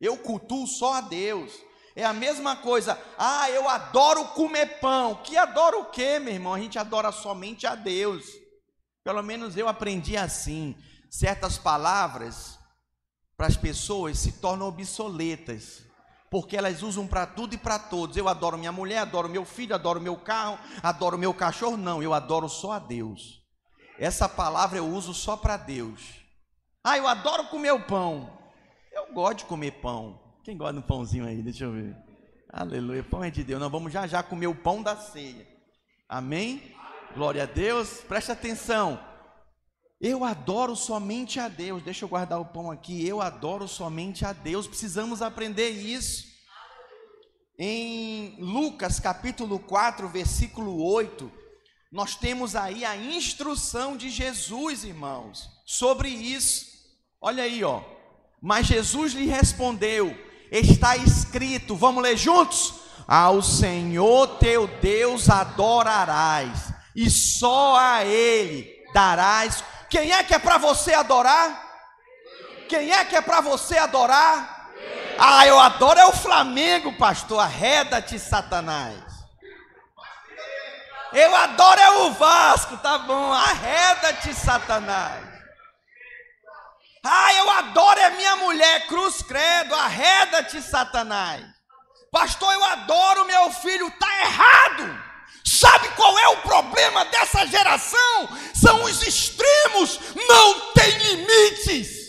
[0.00, 1.52] Eu cultuo só a Deus.
[1.94, 5.16] É a mesma coisa, ah, eu adoro comer pão.
[5.16, 6.54] Que adoro o quê, meu irmão?
[6.54, 8.39] A gente adora somente a Deus.
[9.04, 10.76] Pelo menos eu aprendi assim.
[11.10, 12.58] Certas palavras
[13.36, 15.82] para as pessoas se tornam obsoletas
[16.30, 18.16] porque elas usam para tudo e para todos.
[18.16, 21.76] Eu adoro minha mulher, adoro meu filho, adoro meu carro, adoro meu cachorro.
[21.76, 23.42] Não, eu adoro só a Deus.
[23.98, 26.00] Essa palavra eu uso só para Deus.
[26.84, 28.38] Ah, eu adoro comer o pão.
[28.92, 30.18] Eu gosto de comer pão.
[30.44, 31.42] Quem gosta um pãozinho aí?
[31.42, 31.96] Deixa eu ver.
[32.52, 33.60] Aleluia, pão é de Deus.
[33.60, 35.46] Nós vamos já já comer o pão da ceia.
[36.08, 36.74] Amém?
[37.14, 38.02] Glória a Deus.
[38.06, 39.00] Preste atenção.
[40.00, 41.82] Eu adoro somente a Deus.
[41.82, 43.06] Deixa eu guardar o pão aqui.
[43.06, 44.66] Eu adoro somente a Deus.
[44.66, 46.30] Precisamos aprender isso.
[47.58, 51.30] Em Lucas capítulo 4, versículo 8,
[51.92, 56.66] nós temos aí a instrução de Jesus, irmãos, sobre isso.
[57.20, 57.82] Olha aí, ó.
[58.40, 60.16] Mas Jesus lhe respondeu:
[60.50, 62.80] Está escrito, vamos ler juntos?
[63.06, 66.69] Ao Senhor teu Deus adorarás,
[67.00, 71.68] e só a Ele darás quem é que é para você adorar?
[72.68, 74.70] Quem é que é para você adorar?
[75.18, 77.40] Ah, eu adoro é o Flamengo, pastor.
[77.40, 79.02] Arreda-te, Satanás.
[81.12, 83.32] Eu adoro é o Vasco, tá bom.
[83.32, 85.26] Arreda-te, Satanás.
[87.04, 89.74] Ah, eu adoro é minha mulher, cruz credo.
[89.74, 91.44] Arreda-te, Satanás.
[92.12, 95.09] Pastor, eu adoro meu filho, tá errado.
[95.44, 98.28] Sabe qual é o problema dessa geração?
[98.54, 102.00] São os extremos, não tem limites.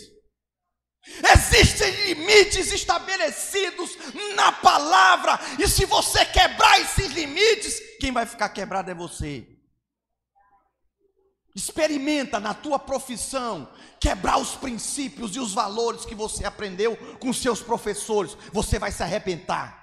[1.32, 3.96] Existem limites estabelecidos
[4.34, 9.46] na palavra, e se você quebrar esses limites, quem vai ficar quebrado é você.
[11.54, 17.60] Experimenta na tua profissão quebrar os princípios e os valores que você aprendeu com seus
[17.60, 19.81] professores, você vai se arrepentar.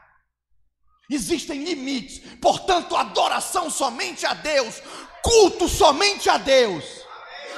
[1.09, 4.81] Existem limites, portanto, adoração somente a Deus,
[5.23, 6.83] culto somente a Deus.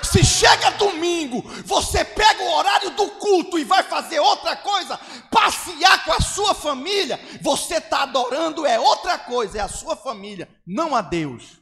[0.04, 6.06] Se chega domingo, você pega o horário do culto e vai fazer outra coisa, passear
[6.06, 10.96] com a sua família, você está adorando é outra coisa, é a sua família, não
[10.96, 11.62] a Deus.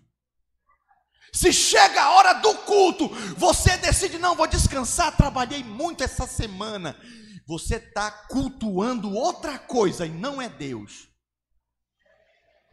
[1.34, 7.00] Se chega a hora do culto, você decide, não, vou descansar, trabalhei muito essa semana.
[7.48, 11.09] Você está cultuando outra coisa e não é Deus.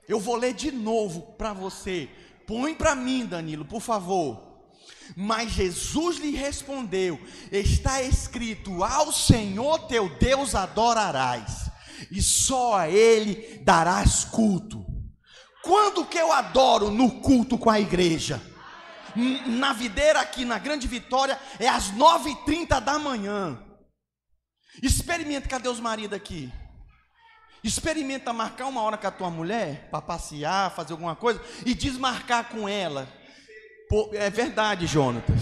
[0.09, 2.09] Eu vou ler de novo para você.
[2.47, 4.47] Põe para mim, Danilo, por favor.
[5.16, 11.71] Mas Jesus lhe respondeu: Está escrito: Ao Senhor teu Deus adorarás,
[12.11, 14.85] e só a Ele darás culto.
[15.62, 18.40] Quando que eu adoro no culto com a igreja?
[19.47, 23.59] Na videira aqui na Grande Vitória é às 9h30 da manhã.
[24.83, 26.53] Experimente, cadê os maridos aqui?
[27.66, 32.44] Experimenta marcar uma hora com a tua mulher para passear, fazer alguma coisa e desmarcar
[32.44, 33.09] com ela.
[34.12, 35.40] É verdade, Jonatas.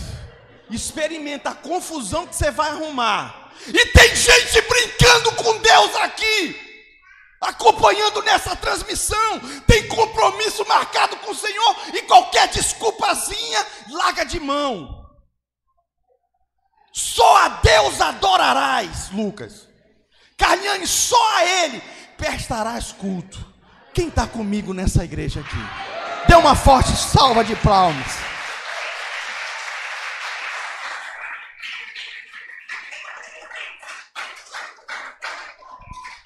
[0.70, 3.52] Experimenta a confusão que você vai arrumar.
[3.68, 6.88] E tem gente brincando com Deus aqui,
[7.42, 9.40] acompanhando nessa transmissão.
[9.66, 15.10] Tem compromisso marcado com o Senhor e qualquer desculpazinha larga de mão.
[16.90, 19.68] Só a Deus adorarás, Lucas.
[20.38, 23.44] Carliane, só a Ele prestarás culto.
[23.92, 26.26] Quem está comigo nessa igreja aqui?
[26.26, 28.34] Dê uma forte salva de palmas.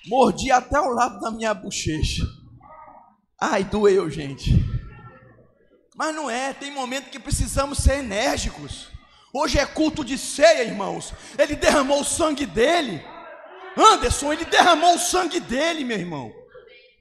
[0.07, 2.25] Mordi até o lado da minha bochecha.
[3.41, 4.51] Ai, doeu, gente.
[5.95, 8.89] Mas não é, tem momento que precisamos ser enérgicos.
[9.33, 11.13] Hoje é culto de ceia, irmãos.
[11.37, 13.05] Ele derramou o sangue dele.
[13.77, 16.33] Anderson, ele derramou o sangue dele, meu irmão.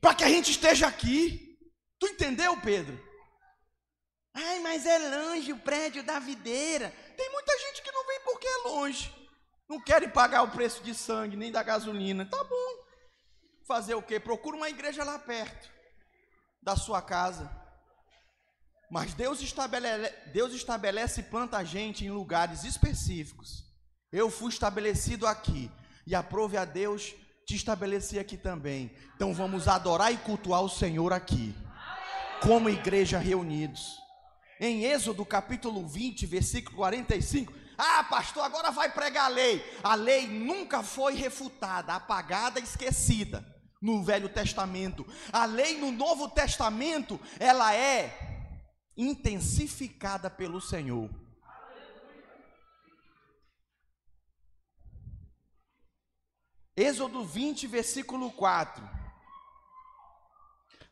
[0.01, 1.57] Para que a gente esteja aqui.
[1.99, 2.99] Tu entendeu, Pedro?
[4.33, 6.93] Ai, mas é longe o prédio da videira.
[7.15, 9.13] Tem muita gente que não vem porque é longe.
[9.67, 12.25] Não querem pagar o preço de sangue, nem da gasolina.
[12.25, 12.85] Tá bom.
[13.67, 14.19] Fazer o quê?
[14.19, 15.69] Procura uma igreja lá perto
[16.61, 17.49] da sua casa.
[18.89, 23.65] Mas Deus estabelece, Deus estabelece e planta a gente em lugares específicos.
[24.11, 25.69] Eu fui estabelecido aqui.
[26.07, 27.13] E aprove a Deus
[27.45, 28.89] te estabelecer aqui também.
[29.13, 31.53] Então vamos adorar e cultuar o Senhor aqui.
[32.41, 33.97] Como igreja reunidos.
[34.57, 37.53] Em Êxodo capítulo 20, versículo 45.
[37.77, 39.61] Ah, pastor, agora vai pregar a lei.
[39.83, 43.45] A lei nunca foi refutada, apagada, esquecida
[43.81, 45.05] no Velho Testamento.
[45.33, 48.47] A lei no Novo Testamento, ela é
[48.95, 51.26] intensificada pelo Senhor.
[56.77, 58.87] Êxodo 20, versículo 4.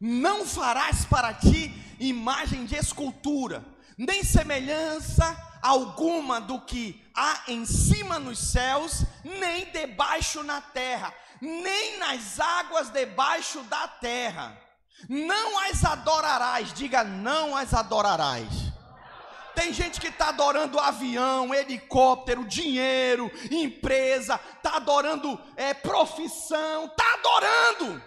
[0.01, 3.63] Não farás para ti imagem de escultura,
[3.97, 5.25] nem semelhança
[5.61, 12.89] alguma do que há em cima nos céus, nem debaixo na terra, nem nas águas
[12.89, 14.65] debaixo da terra
[15.09, 18.47] não as adorarás, diga não as adorarás.
[19.55, 28.03] Tem gente que está adorando avião, helicóptero, dinheiro, empresa, está adorando é, profissão, está adorando,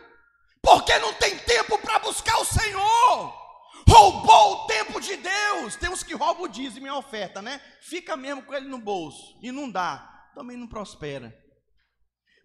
[0.62, 3.48] porque não tem tempo para buscar o Senhor.
[3.88, 5.76] Roubou o tempo de Deus.
[5.76, 7.60] Tem uns que roubam o dízimo e a oferta, né?
[7.80, 11.34] Fica mesmo com ele no bolso e não dá, também não prospera.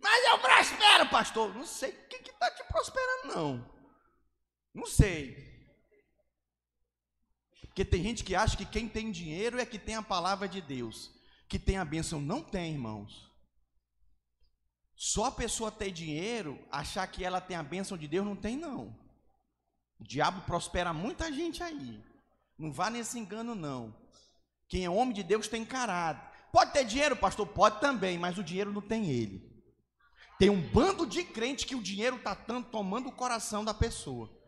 [0.01, 1.53] Mas eu prospero, pastor.
[1.53, 3.73] Não sei o que está te prosperando, não.
[4.73, 5.52] Não sei.
[7.73, 10.61] Porque tem gente que acha que quem tem dinheiro é que tem a palavra de
[10.61, 11.09] Deus,
[11.49, 12.21] que tem a bênção.
[12.21, 13.27] Não tem, irmãos.
[14.95, 18.55] Só a pessoa ter dinheiro, achar que ela tem a bênção de Deus, não tem,
[18.55, 18.95] não.
[19.99, 21.99] O diabo prospera muita gente aí.
[22.59, 23.91] Não vá nesse engano, não.
[24.67, 26.31] Quem é homem de Deus tem caráter.
[26.51, 27.47] Pode ter dinheiro, pastor?
[27.47, 29.51] Pode também, mas o dinheiro não tem ele.
[30.37, 34.42] Tem um bando de crente que o dinheiro está tomando o coração da pessoa.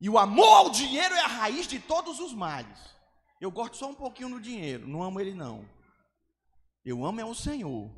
[0.00, 2.78] E o amor ao dinheiro é a raiz de todos os males.
[3.40, 5.68] Eu gosto só um pouquinho do dinheiro, não amo ele não.
[6.84, 7.90] Eu amo é o Senhor.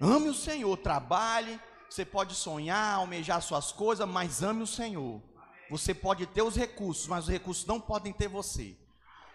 [0.00, 5.20] Ame o Senhor, trabalhe, você pode sonhar, almejar suas coisas, mas ame o Senhor.
[5.70, 8.76] Você pode ter os recursos, mas os recursos não podem ter você.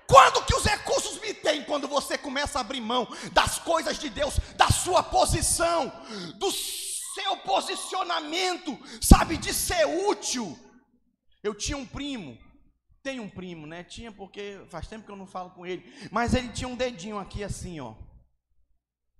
[0.07, 1.63] Quando que os recursos me têm?
[1.63, 5.91] Quando você começa a abrir mão das coisas de Deus, da sua posição,
[6.37, 10.57] do seu posicionamento, sabe, de ser útil.
[11.43, 12.37] Eu tinha um primo,
[13.03, 13.83] tem um primo, né?
[13.83, 17.19] Tinha porque faz tempo que eu não falo com ele, mas ele tinha um dedinho
[17.19, 17.93] aqui assim, ó.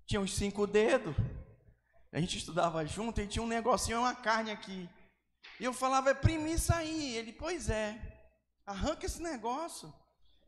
[0.08, 1.16] Tinha uns cinco dedos.
[2.14, 4.90] A gente estudava junto e tinha um negocinho, uma carne aqui.
[5.60, 7.16] E eu falava, é primo, isso aí.
[7.16, 8.00] Ele, pois é.
[8.66, 9.94] Arranca esse negócio.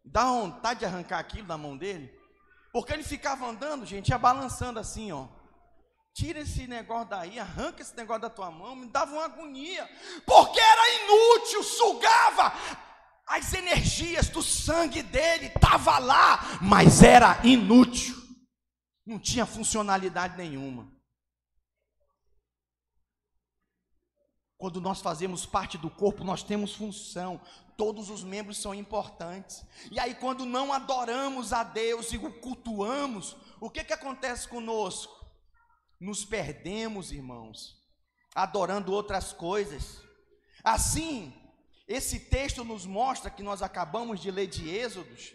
[0.03, 2.13] Dá vontade de arrancar aquilo da mão dele.
[2.71, 5.27] Porque ele ficava andando, gente, ia balançando assim, ó.
[6.15, 9.85] Tira esse negócio daí, arranca esse negócio da tua mão, me dava uma agonia,
[10.25, 12.53] porque era inútil, sugava
[13.27, 18.15] as energias do sangue dele, estava lá, mas era inútil,
[19.05, 20.89] não tinha funcionalidade nenhuma.
[24.57, 27.41] Quando nós fazemos parte do corpo, nós temos função,
[27.75, 29.65] todos os membros são importantes.
[29.91, 35.14] E aí, quando não adoramos a Deus e o cultuamos, o que, que acontece conosco?
[36.05, 37.75] Nos perdemos, irmãos,
[38.35, 40.01] adorando outras coisas.
[40.63, 41.33] Assim,
[41.87, 45.33] esse texto nos mostra que nós acabamos de ler de Êxodos,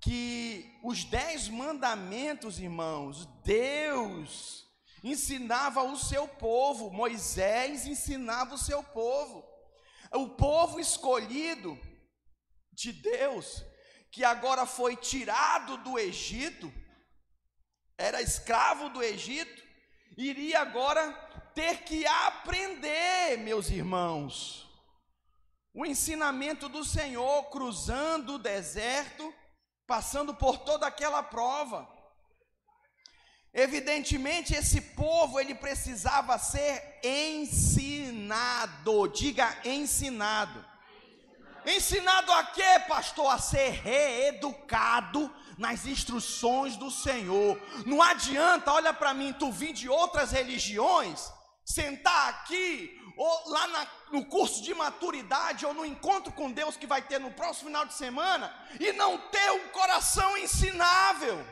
[0.00, 4.66] que os dez mandamentos, irmãos, Deus
[5.04, 9.44] ensinava o seu povo, Moisés ensinava o seu povo,
[10.12, 11.78] o povo escolhido
[12.72, 13.64] de Deus,
[14.10, 16.72] que agora foi tirado do Egito,
[17.96, 19.61] era escravo do Egito,
[20.16, 21.12] iria agora
[21.54, 24.68] ter que aprender, meus irmãos,
[25.74, 29.32] o ensinamento do Senhor, cruzando o deserto,
[29.86, 31.88] passando por toda aquela prova.
[33.54, 37.88] Evidentemente, esse povo ele precisava ser ensinado.
[39.08, 40.64] Diga ensinado.
[41.66, 43.26] Ensinado a quê, pastor?
[43.28, 47.60] A ser reeducado nas instruções do Senhor.
[47.86, 51.30] Não adianta, olha para mim, tu vir de outras religiões,
[51.64, 56.86] sentar aqui, ou lá na, no curso de maturidade, ou no encontro com Deus que
[56.86, 61.44] vai ter no próximo final de semana, e não ter um coração ensinável.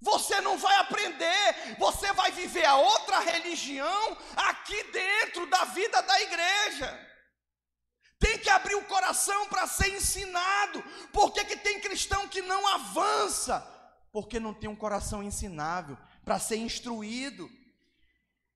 [0.00, 6.20] Você não vai aprender, você vai viver a outra religião aqui dentro da vida da
[6.20, 7.08] igreja.
[8.18, 10.82] Tem que abrir o coração para ser ensinado.
[11.12, 13.60] Por que, que tem cristão que não avança?
[14.12, 17.48] Porque não tem um coração ensinável para ser instruído.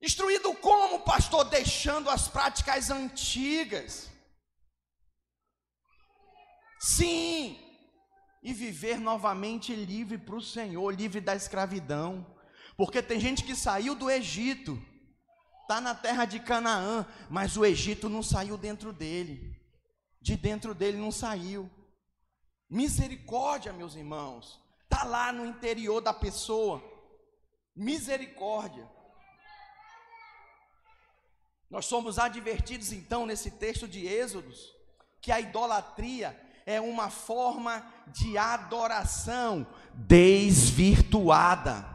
[0.00, 1.44] Instruído como, pastor?
[1.44, 4.10] Deixando as práticas antigas.
[6.80, 7.56] Sim,
[8.42, 12.26] e viver novamente livre para o Senhor, livre da escravidão.
[12.76, 14.82] Porque tem gente que saiu do Egito,
[15.62, 19.58] está na terra de Canaã, mas o Egito não saiu dentro dele,
[20.20, 21.70] de dentro dele não saiu.
[22.68, 26.82] Misericórdia, meus irmãos, está lá no interior da pessoa.
[27.74, 28.88] Misericórdia.
[31.70, 34.74] Nós somos advertidos então nesse texto de Êxodos
[35.22, 41.91] que a idolatria é uma forma de adoração desvirtuada.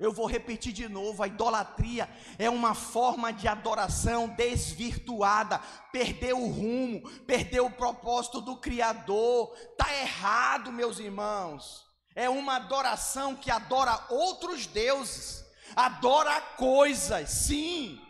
[0.00, 5.60] Eu vou repetir de novo: a idolatria é uma forma de adoração desvirtuada,
[5.92, 11.84] perdeu o rumo, perdeu o propósito do Criador, está errado, meus irmãos.
[12.16, 15.40] É uma adoração que adora outros deuses
[15.74, 18.00] adora coisas, sim.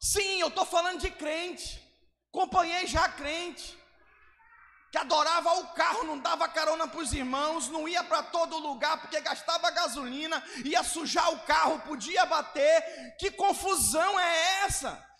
[0.00, 1.80] Sim, eu estou falando de crente.
[2.32, 3.78] Acompanhei já crente.
[4.90, 9.00] Que adorava o carro, não dava carona para os irmãos, não ia para todo lugar
[9.00, 13.14] porque gastava gasolina, ia sujar o carro, podia bater.
[13.18, 15.10] Que confusão é essa?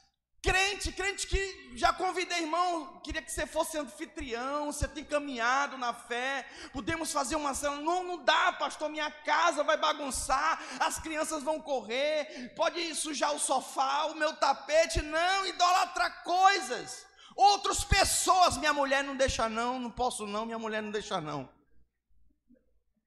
[0.43, 5.93] Crente, crente que já convidei, irmão, queria que você fosse anfitrião, você tem caminhado na
[5.93, 7.77] fé, podemos fazer uma cena.
[7.77, 13.39] Não, não dá, pastor, minha casa vai bagunçar, as crianças vão correr, pode sujar o
[13.39, 15.03] sofá, o meu tapete.
[15.03, 17.10] Não, idolatra coisas.
[17.37, 21.49] Outras pessoas, minha mulher não deixa não, não posso não, minha mulher não deixa não.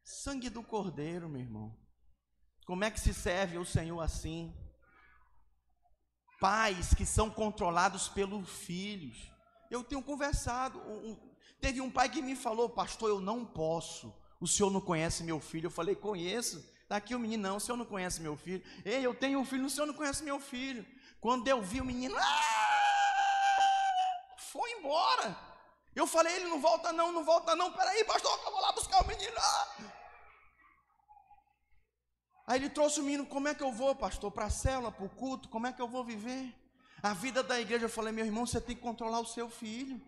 [0.03, 1.77] Sangue do cordeiro, meu irmão.
[2.65, 4.53] Como é que se serve o Senhor assim?
[6.43, 9.31] pais que são controlados pelos filhos.
[9.71, 10.77] Eu tenho conversado.
[10.77, 11.17] Um,
[11.61, 14.13] teve um pai que me falou, pastor, eu não posso.
[14.41, 15.67] O senhor não conhece meu filho?
[15.67, 16.57] Eu falei, conheço.
[16.81, 18.61] Está aqui o menino, não, o senhor não conhece meu filho.
[18.83, 20.85] Ei, eu tenho um filho, o senhor não conhece meu filho.
[21.21, 22.52] Quando eu vi o menino, ah,
[24.53, 25.35] foi embora.
[25.95, 27.73] Eu falei, ele não volta não, não volta não.
[27.73, 29.33] Peraí, pastor, eu vou lá buscar o menino.
[29.37, 29.67] Ah.
[32.45, 34.31] Aí ele trouxe o menino, como é que eu vou, pastor?
[34.31, 36.53] Para a célula, para o culto, como é que eu vou viver?
[37.01, 39.99] A vida da igreja, eu falei, meu irmão, você tem que controlar o seu filho.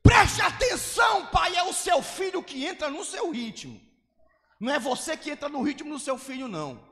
[0.00, 3.80] Preste atenção, pai, é o seu filho que entra no seu ritmo.
[4.60, 6.85] Não é você que entra no ritmo do seu filho, não.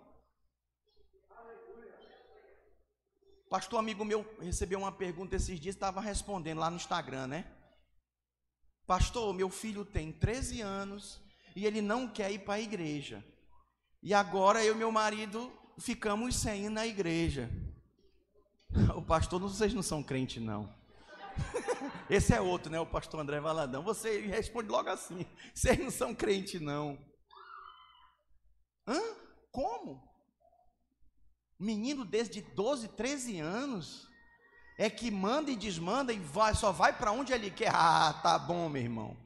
[3.55, 7.45] Pastor amigo meu recebeu uma pergunta esses dias, estava respondendo lá no Instagram, né?
[8.85, 11.23] Pastor, meu filho tem 13 anos
[11.55, 13.25] e ele não quer ir para a igreja.
[14.03, 17.49] E agora eu e meu marido ficamos sem ir na igreja.
[18.97, 20.75] O pastor, vocês não são crente, não.
[22.11, 22.81] Esse é outro, né?
[22.81, 23.85] O pastor André Valadão.
[23.85, 25.25] Você responde logo assim:
[25.55, 26.99] vocês não são crente, não.
[28.85, 29.01] Hã?
[29.53, 30.14] Como?
[31.59, 34.09] Menino desde 12, 13 anos
[34.79, 37.71] é que manda e desmanda e vai, só vai para onde ele quer.
[37.73, 39.17] Ah, tá bom, meu irmão.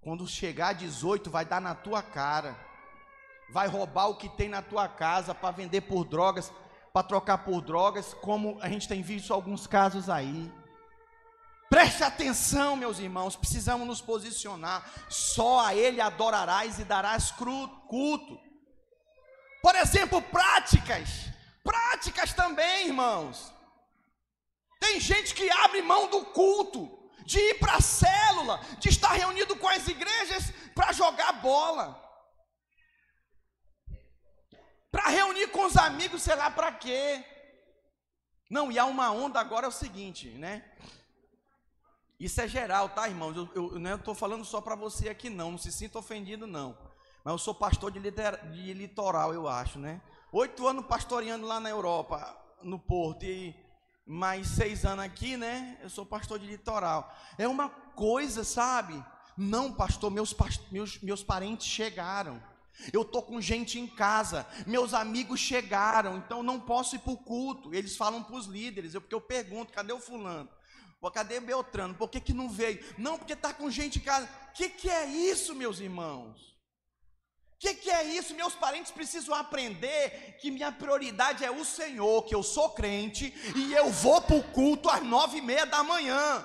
[0.00, 2.72] Quando chegar a 18, vai dar na tua cara
[3.52, 6.50] vai roubar o que tem na tua casa para vender por drogas,
[6.92, 10.50] para trocar por drogas, como a gente tem visto alguns casos aí.
[11.68, 14.90] Preste atenção, meus irmãos, precisamos nos posicionar.
[15.08, 18.38] Só a Ele adorarás e darás culto.
[19.62, 21.08] Por exemplo, práticas.
[21.62, 23.52] Práticas também, irmãos.
[24.80, 26.80] Tem gente que abre mão do culto,
[27.24, 32.02] de ir para a célula, de estar reunido com as igrejas para jogar bola
[34.92, 37.24] para reunir com os amigos, sei lá para quê.
[38.50, 40.70] Não, e há uma onda agora é o seguinte, né?
[42.20, 43.34] Isso é geral, tá, irmãos?
[43.34, 45.52] Eu, eu não estou falando só para você aqui, não.
[45.52, 46.78] Não se sinta ofendido, não.
[47.24, 50.00] Mas eu sou pastor de, de litoral, eu acho, né?
[50.32, 53.54] Oito anos pastoreando lá na Europa, no Porto, e
[54.06, 55.78] mais seis anos aqui, né?
[55.82, 57.14] Eu sou pastor de litoral.
[57.38, 59.02] É uma coisa, sabe?
[59.36, 60.34] Não, pastor, meus,
[60.70, 62.42] meus, meus parentes chegaram.
[62.92, 67.16] Eu estou com gente em casa, meus amigos chegaram, então não posso ir para o
[67.16, 67.74] culto.
[67.74, 70.48] Eles falam para os líderes, eu, porque eu pergunto: cadê o fulano?
[71.12, 71.94] Cadê Beltrano?
[71.94, 72.82] Por que, que não veio?
[72.96, 74.28] Não, porque está com gente em casa.
[74.48, 76.51] O que, que é isso, meus irmãos?
[77.62, 78.34] Que, que é isso?
[78.34, 83.72] Meus parentes precisam aprender que minha prioridade é o Senhor, que eu sou crente e
[83.72, 86.44] eu vou para o culto às nove e meia da manhã.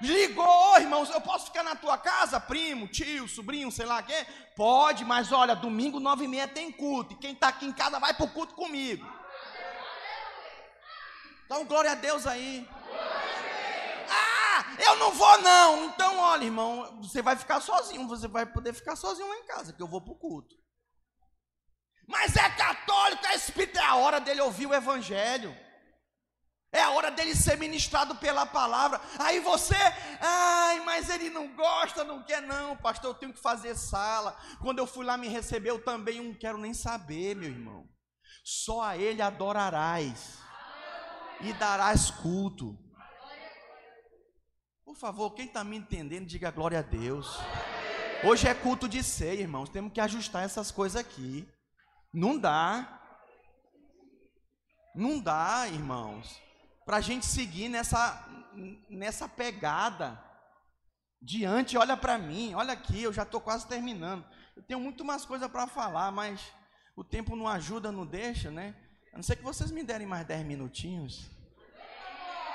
[0.00, 4.24] Ligou, irmãos, eu posso ficar na tua casa, primo, tio, sobrinho, sei lá quem?
[4.56, 8.00] Pode, mas olha, domingo nove e meia tem culto, e quem está aqui em casa
[8.00, 9.06] vai para o culto comigo.
[11.44, 12.66] Então, glória a Deus aí.
[14.78, 15.84] Eu não vou, não.
[15.86, 18.06] Então, olha, irmão, você vai ficar sozinho.
[18.08, 20.54] Você vai poder ficar sozinho lá em casa, que eu vou para o culto.
[22.06, 23.80] Mas é católico, é espírita.
[23.80, 25.54] É a hora dele ouvir o evangelho.
[26.70, 29.00] É a hora dele ser ministrado pela palavra.
[29.18, 29.76] Aí você,
[30.20, 33.10] ai, mas ele não gosta, não quer, não, pastor.
[33.10, 34.38] Eu tenho que fazer sala.
[34.60, 37.88] Quando eu fui lá me receber, eu também não quero nem saber, meu irmão.
[38.44, 40.38] Só a ele adorarás
[41.40, 42.78] e darás culto.
[44.88, 47.38] Por favor, quem está me entendendo, diga glória a Deus.
[48.24, 49.68] Hoje é culto de ceia, irmãos.
[49.68, 51.46] Temos que ajustar essas coisas aqui.
[52.10, 52.98] Não dá.
[54.94, 56.40] Não dá, irmãos.
[56.86, 58.26] Para a gente seguir nessa,
[58.88, 60.18] nessa pegada.
[61.20, 64.24] Diante, olha para mim, olha aqui, eu já estou quase terminando.
[64.56, 66.40] Eu tenho muito mais coisa para falar, mas
[66.96, 68.74] o tempo não ajuda, não deixa, né?
[69.12, 71.30] A não ser que vocês me derem mais 10 minutinhos.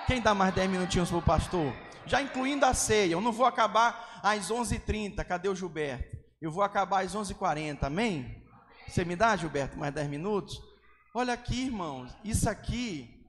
[0.08, 1.93] Quem dá mais 10 minutinhos para o pastor?
[2.06, 3.14] Já incluindo a ceia.
[3.14, 5.24] Eu não vou acabar às 11h30.
[5.26, 6.18] Cadê o Gilberto?
[6.42, 7.84] Eu vou acabar às 11h40.
[7.84, 8.44] Amém?
[8.88, 10.62] Você me dá, Gilberto, mais 10 minutos?
[11.16, 12.16] Olha aqui, irmãos.
[12.24, 13.26] Isso aqui,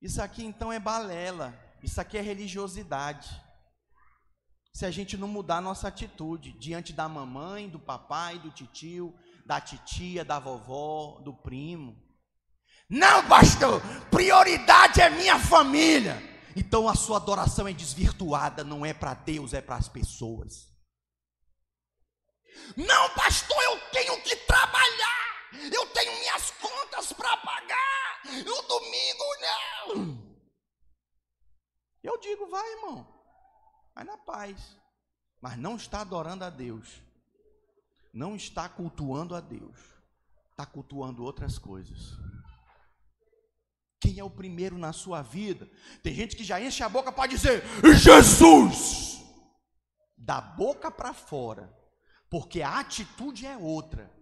[0.00, 1.58] isso aqui então é balela.
[1.82, 3.28] Isso aqui é religiosidade.
[4.72, 9.14] Se a gente não mudar a nossa atitude diante da mamãe, do papai, do titio,
[9.44, 11.96] da titia, da vovó, do primo.
[12.88, 16.37] Não, pastor, prioridade é minha família.
[16.58, 20.66] Então a sua adoração é desvirtuada, não é para Deus, é para as pessoas.
[22.76, 30.28] Não, pastor, eu tenho que trabalhar, eu tenho minhas contas para pagar, o domingo não.
[32.02, 33.06] Eu digo, vai, irmão,
[33.94, 34.76] vai na paz,
[35.40, 37.00] mas não está adorando a Deus,
[38.12, 39.78] não está cultuando a Deus,
[40.50, 42.18] está cultuando outras coisas.
[44.00, 45.68] Quem é o primeiro na sua vida?
[46.02, 47.62] Tem gente que já enche a boca para dizer
[47.96, 49.20] Jesus,
[50.16, 51.72] da boca para fora,
[52.30, 54.16] porque a atitude é outra.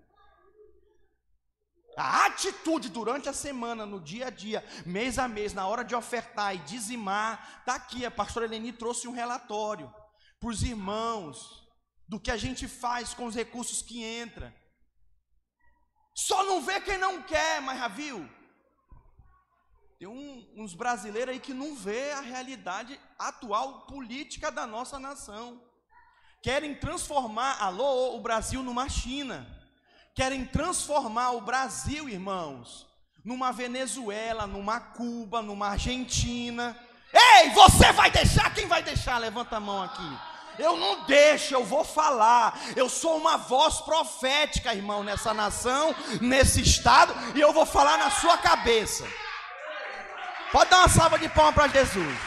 [1.96, 5.94] A atitude durante a semana, no dia a dia, mês a mês, na hora de
[5.94, 8.04] ofertar e dizimar, está aqui.
[8.04, 9.92] A pastora Eleni trouxe um relatório
[10.38, 11.66] para os irmãos
[12.06, 14.54] do que a gente faz com os recursos que entra.
[16.14, 18.28] Só não vê quem não quer, mas já viu?
[19.98, 25.58] Tem um, uns brasileiros aí que não vê a realidade atual política da nossa nação.
[26.42, 29.46] Querem transformar, alô, o Brasil numa China.
[30.14, 32.86] Querem transformar o Brasil, irmãos,
[33.24, 36.78] numa Venezuela, numa Cuba, numa Argentina.
[37.12, 38.52] Ei, você vai deixar?
[38.54, 39.16] Quem vai deixar?
[39.16, 40.18] Levanta a mão aqui.
[40.58, 42.58] Eu não deixo, eu vou falar.
[42.76, 48.10] Eu sou uma voz profética, irmão, nessa nação, nesse estado, e eu vou falar na
[48.10, 49.06] sua cabeça.
[50.56, 52.18] Pode dar uma salva de palmas para Jesus.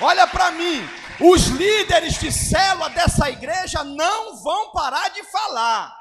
[0.00, 0.84] Olha para mim,
[1.20, 5.96] os líderes de célula dessa igreja não vão parar de falar.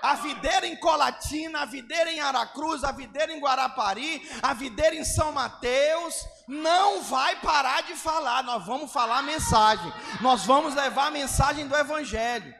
[0.00, 5.04] A videira em Colatina, a videira em Aracruz, a videira em Guarapari, a videira em
[5.04, 8.42] São Mateus, não vai parar de falar.
[8.42, 9.92] Nós vamos falar a mensagem.
[10.22, 12.54] Nós vamos levar a mensagem do Evangelho.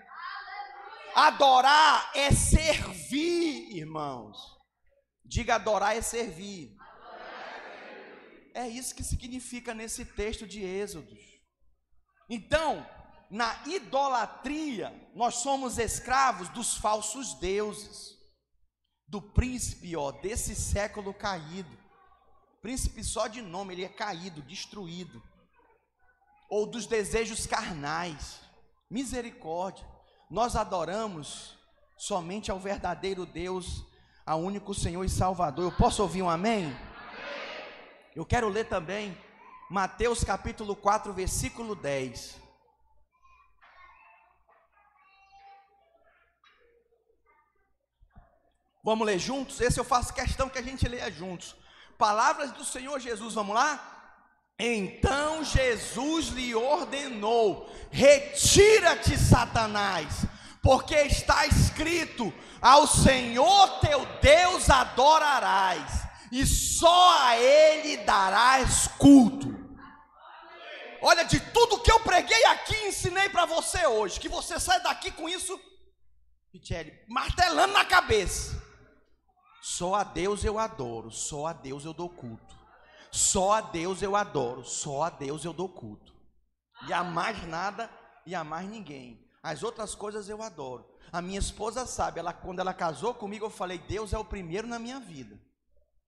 [1.15, 4.54] Adorar é servir, irmãos.
[5.35, 6.77] Diga adorar é servir.
[8.55, 11.19] É isso que significa nesse texto de Êxodos.
[12.31, 12.89] Então,
[13.29, 18.17] na idolatria, nós somos escravos dos falsos deuses,
[19.09, 21.77] do príncipe, ó, desse século caído.
[22.63, 25.21] Príncipe só de nome, ele é caído, destruído.
[26.49, 28.39] Ou dos desejos carnais.
[28.89, 29.85] Misericórdia.
[30.31, 31.59] Nós adoramos
[31.99, 33.85] somente ao verdadeiro Deus
[34.27, 35.65] a único Senhor e Salvador.
[35.65, 36.75] Eu posso ouvir um amém?
[38.15, 39.17] Eu quero ler também
[39.71, 42.43] Mateus capítulo 4, versículo 10.
[48.83, 49.61] Vamos ler juntos?
[49.61, 51.57] Esse eu faço questão que a gente leia juntos.
[51.97, 53.91] Palavras do Senhor Jesus, vamos lá?
[54.59, 60.27] Então Jesus lhe ordenou: Retira-te, Satanás,
[60.65, 69.63] porque está escrito: Ao Senhor teu Deus adorarás, e só a Ele darás culto.
[71.03, 75.11] Olha, de tudo que eu preguei aqui ensinei para você hoje, que você sai daqui
[75.11, 75.61] com isso,
[76.53, 78.65] Michele, martelando na cabeça.
[79.61, 82.55] Só a Deus eu adoro, só a Deus eu dou culto.
[83.11, 86.13] Só a Deus eu adoro, só a Deus eu dou culto.
[86.89, 87.91] E a mais nada
[88.27, 89.24] e a mais ninguém.
[89.45, 90.89] As outras coisas eu adoro.
[91.13, 94.67] A minha esposa sabe, ela, quando ela casou comigo, eu falei: Deus é o primeiro
[94.67, 95.39] na minha vida.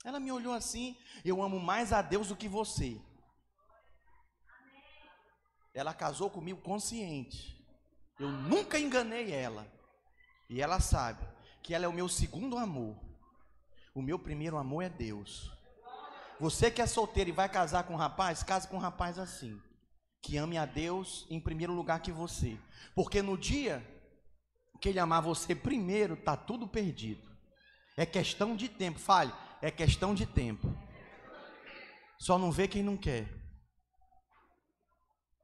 [0.03, 2.99] Ela me olhou assim: Eu amo mais a Deus do que você.
[5.75, 7.63] Ela casou comigo consciente.
[8.19, 9.71] Eu nunca enganei ela.
[10.49, 11.23] E ela sabe
[11.63, 12.97] que ela é o meu segundo amor.
[13.95, 15.53] O meu primeiro amor é Deus.
[16.41, 19.61] Você que é solteiro e vai casar com um rapaz, case com um rapaz assim.
[20.27, 22.59] Que ame a Deus em primeiro lugar que você.
[22.97, 23.81] Porque no dia
[24.81, 27.31] que ele amar você primeiro, tá tudo perdido.
[27.97, 28.99] É questão de tempo.
[28.99, 30.77] Fale, é questão de tempo.
[32.19, 33.36] Só não vê quem não quer.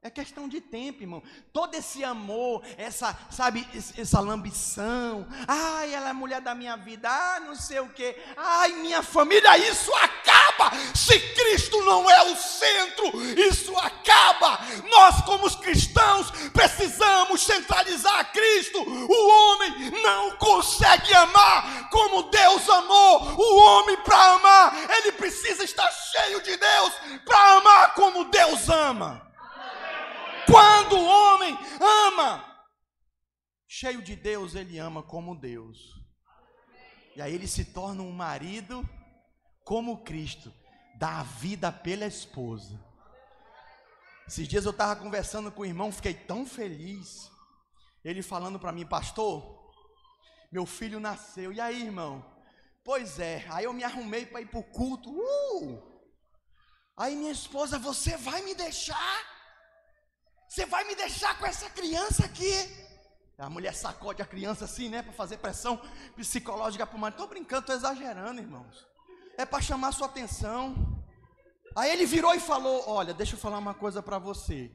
[0.05, 1.23] É questão de tempo, irmão.
[1.53, 3.65] Todo esse amor, essa, sabe,
[3.97, 5.25] essa lambição.
[5.47, 7.07] Ai, ela é a mulher da minha vida.
[7.09, 8.21] Ah, não sei o quê.
[8.35, 10.71] Ai, minha família, isso acaba.
[10.93, 13.05] Se Cristo não é o centro,
[13.39, 14.59] isso acaba.
[14.91, 18.81] Nós, como os cristãos, precisamos centralizar Cristo.
[18.81, 23.21] O homem não consegue amar como Deus amou.
[23.37, 26.93] O homem, para amar, ele precisa estar cheio de Deus
[27.23, 29.32] para amar como Deus ama.
[30.53, 32.67] Quando o homem ama,
[33.67, 35.79] cheio de Deus, ele ama como Deus.
[37.15, 38.87] E aí ele se torna um marido
[39.65, 40.53] como Cristo,
[40.99, 42.79] dá a vida pela esposa.
[44.27, 47.31] Esses dias eu estava conversando com o irmão, fiquei tão feliz.
[48.05, 49.73] Ele falando para mim, pastor,
[50.51, 51.51] meu filho nasceu.
[51.51, 52.23] E aí, irmão?
[52.83, 53.43] Pois é.
[53.49, 55.09] Aí eu me arrumei para ir para o culto.
[55.09, 55.81] Uh!
[56.95, 59.32] Aí minha esposa, você vai me deixar?
[60.53, 62.53] Você vai me deixar com essa criança aqui?
[63.39, 65.01] A mulher sacode a criança assim, né?
[65.01, 65.81] Para fazer pressão
[66.15, 67.15] psicológica para o marido.
[67.15, 68.87] Estou brincando, estou exagerando, irmãos.
[69.35, 70.75] É para chamar sua atenção.
[71.75, 74.71] Aí ele virou e falou: Olha, deixa eu falar uma coisa para você.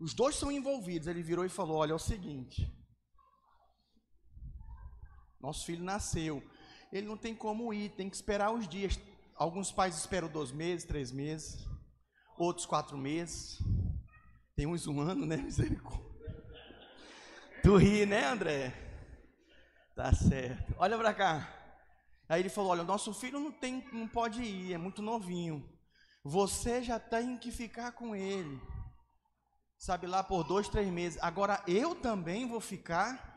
[0.00, 1.06] Os dois são envolvidos.
[1.06, 2.66] Ele virou e falou: Olha, é o seguinte.
[5.38, 6.42] Nosso filho nasceu.
[6.90, 8.98] Ele não tem como ir, tem que esperar os dias.
[9.36, 11.68] Alguns pais esperam dois meses, três meses,
[12.38, 13.58] outros quatro meses.
[14.56, 15.36] Tem uns um ano, né?
[15.42, 16.10] Misericórdia.
[17.62, 18.72] Tu ri, né, André?
[19.94, 20.74] Tá certo.
[20.78, 21.56] Olha para cá.
[22.28, 25.68] Aí ele falou: Olha, o nosso filho não, tem, não pode ir, é muito novinho.
[26.24, 28.60] Você já tem que ficar com ele.
[29.78, 31.18] Sabe lá por dois, três meses.
[31.22, 33.28] Agora eu também vou ficar.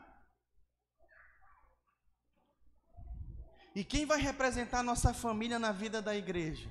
[3.74, 6.70] E quem vai representar nossa família na vida da igreja?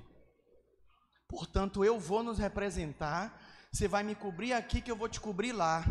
[1.27, 3.42] Portanto, eu vou nos representar
[3.73, 5.83] você vai me cobrir aqui que eu vou te cobrir lá.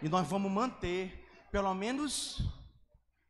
[0.00, 2.40] E nós vamos manter, pelo menos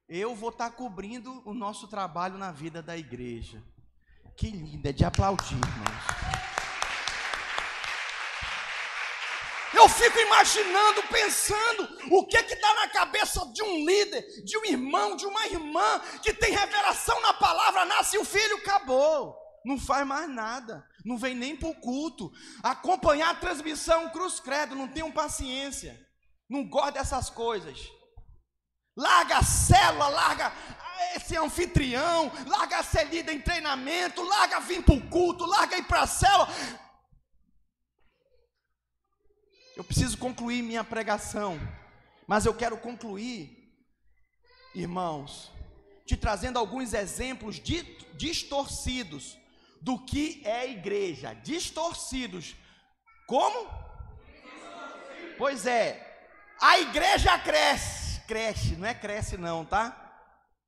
[0.09, 3.61] eu vou estar cobrindo o nosso trabalho na vida da igreja.
[4.37, 6.05] Que linda, é de aplaudir, irmãos.
[9.75, 14.65] Eu fico imaginando, pensando, o que que está na cabeça de um líder, de um
[14.65, 20.07] irmão, de uma irmã que tem revelação na palavra, nasce o filho, acabou não faz
[20.07, 22.33] mais nada, não vem nem para o culto.
[22.63, 26.01] Acompanhar a transmissão Cruz Credo, não tenham paciência,
[26.49, 27.79] não gosta dessas coisas.
[28.97, 30.53] Larga a célula, larga
[31.17, 36.03] esse anfitrião, larga ser líder em treinamento, larga vir para o culto, larga ir para
[36.03, 36.49] a célula.
[39.77, 41.59] Eu preciso concluir minha pregação,
[42.27, 43.75] mas eu quero concluir,
[44.73, 45.53] irmãos,
[46.07, 47.61] te trazendo alguns exemplos
[48.15, 49.37] distorcidos
[49.85, 52.57] do que é igreja, distorcidos.
[53.27, 53.69] Como?
[55.37, 60.01] Pois é, a igreja cresce, cresce, não é cresce não, tá?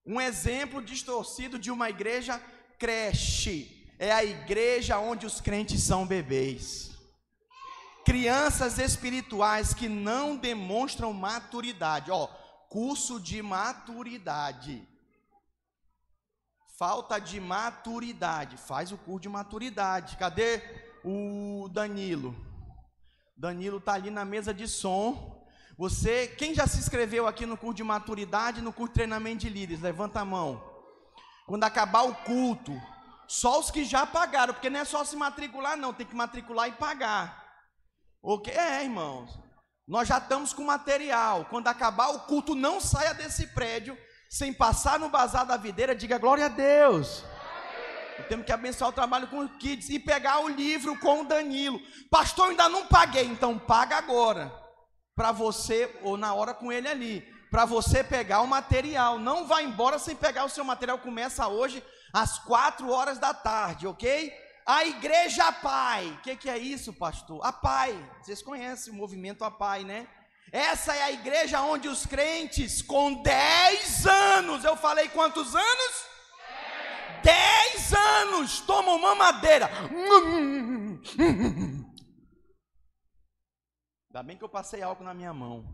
[0.05, 2.39] Um exemplo distorcido de uma igreja
[2.79, 6.91] creche é a igreja onde os crentes são bebês.
[8.05, 12.27] Crianças espirituais que não demonstram maturidade, ó,
[12.69, 14.87] curso de maturidade.
[16.79, 18.59] Falta de maturidade.
[18.59, 20.17] Faz o curso de maturidade.
[20.19, 20.63] Cadê
[21.03, 22.37] o Danilo?
[23.35, 25.43] Danilo está ali na mesa de som.
[25.79, 29.49] Você, quem já se inscreveu aqui no curso de maturidade, no curso de treinamento de
[29.49, 29.83] líderes?
[29.83, 30.63] Levanta a mão.
[31.47, 32.73] Quando acabar o culto,
[33.27, 36.69] só os que já pagaram, porque não é só se matricular, não, tem que matricular
[36.69, 37.43] e pagar.
[38.23, 38.53] Ok?
[38.53, 39.39] É, irmãos.
[39.89, 41.47] Nós já estamos com material.
[41.47, 43.97] Quando acabar o culto, não saia desse prédio
[44.29, 47.25] sem passar no bazar da videira, diga glória a Deus.
[48.29, 51.81] Temos que abençoar o trabalho com o Kids e pegar o livro com o Danilo.
[52.11, 54.53] Pastor, ainda não paguei, então paga agora.
[55.15, 57.21] Para você, ou na hora com ele ali.
[57.51, 59.19] Para você pegar o material.
[59.19, 60.99] Não vá embora sem pegar o seu material.
[60.99, 64.33] Começa hoje às quatro horas da tarde, ok?
[64.67, 66.07] A Igreja Pai.
[66.09, 67.41] O que, que é isso, pastor?
[67.45, 67.97] A Pai.
[68.21, 70.09] Vocês conhecem o movimento A Pai, né?
[70.53, 76.07] Essa é a igreja onde os crentes com 10 anos, eu falei quantos anos?
[77.23, 79.69] 10 anos tomam mamadeira.
[84.09, 85.65] Ainda bem que eu passei algo na minha mão.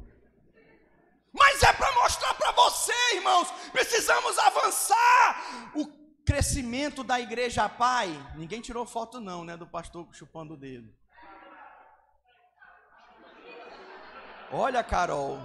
[1.32, 5.72] Mas é para mostrar para você, irmãos, precisamos avançar.
[5.74, 5.86] O
[6.24, 8.08] crescimento da igreja pai.
[8.36, 10.92] Ninguém tirou foto não, né, do pastor chupando o dedo.
[14.52, 15.40] Olha, Carol.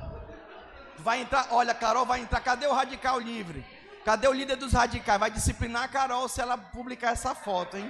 [0.97, 2.41] Vai entrar, olha, Carol vai entrar.
[2.41, 3.65] Cadê o radical livre?
[4.03, 5.19] Cadê o líder dos radicais?
[5.19, 7.89] Vai disciplinar a Carol se ela publicar essa foto, hein?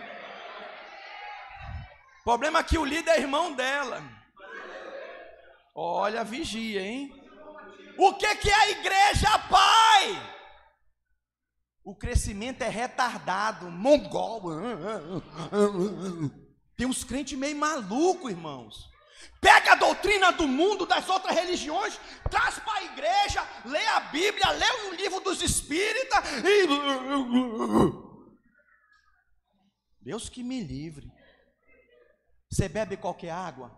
[2.24, 4.03] Problema é que o líder é irmão dela.
[5.74, 7.11] Olha, vigia, hein?
[7.97, 10.36] O que, que é a igreja, pai?
[11.84, 14.41] O crescimento é retardado, mongol.
[16.78, 18.96] Tem uns crentes meio malucos, irmãos.
[19.39, 21.99] Pega a doutrina do mundo, das outras religiões,
[22.30, 26.68] traz para a igreja, lê a Bíblia, lê o livro dos espíritas e.
[30.01, 31.11] Deus que me livre.
[32.49, 33.72] Você bebe qualquer água?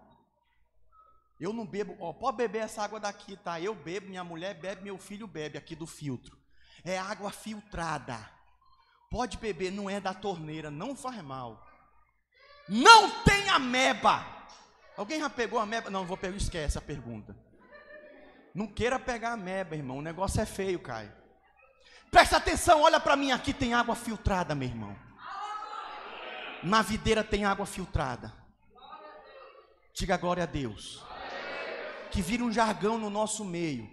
[1.39, 3.59] Eu não bebo, ó, pode beber essa água daqui, tá?
[3.59, 6.37] Eu bebo, minha mulher bebe, meu filho bebe aqui do filtro.
[6.83, 8.29] É água filtrada.
[9.09, 11.65] Pode beber, não é da torneira, não faz mal.
[12.67, 14.38] Não tem ameba.
[14.99, 15.89] Alguém já pegou a meba?
[15.89, 17.33] Não, vou pegar, esquece a pergunta.
[18.53, 19.99] Não queira pegar a meba, irmão.
[19.99, 21.09] O negócio é feio, Caio.
[22.11, 24.93] Presta atenção, olha para mim, aqui tem água filtrada, meu irmão.
[26.61, 28.33] Na videira tem água filtrada.
[29.93, 31.01] Diga glória a Deus.
[32.11, 33.89] Que vira um jargão no nosso meio.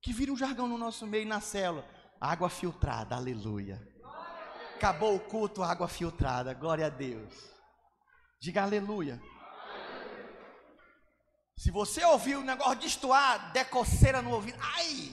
[0.00, 1.84] Que vira um jargão no nosso meio na célula.
[2.20, 3.82] Água filtrada, aleluia.
[4.76, 7.34] Acabou o culto, água filtrada, glória a Deus.
[8.40, 9.20] Diga aleluia.
[11.58, 15.10] Se você ouvir o negócio de estuar, decoceira no ouvido, ai!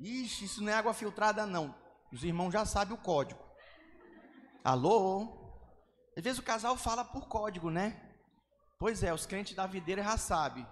[0.00, 1.72] Ixi, isso não é água filtrada, não.
[2.12, 3.40] Os irmãos já sabem o código.
[4.64, 5.28] Alô?
[6.16, 7.96] Às vezes o casal fala por código, né?
[8.80, 10.66] Pois é, os crentes da videira já sabem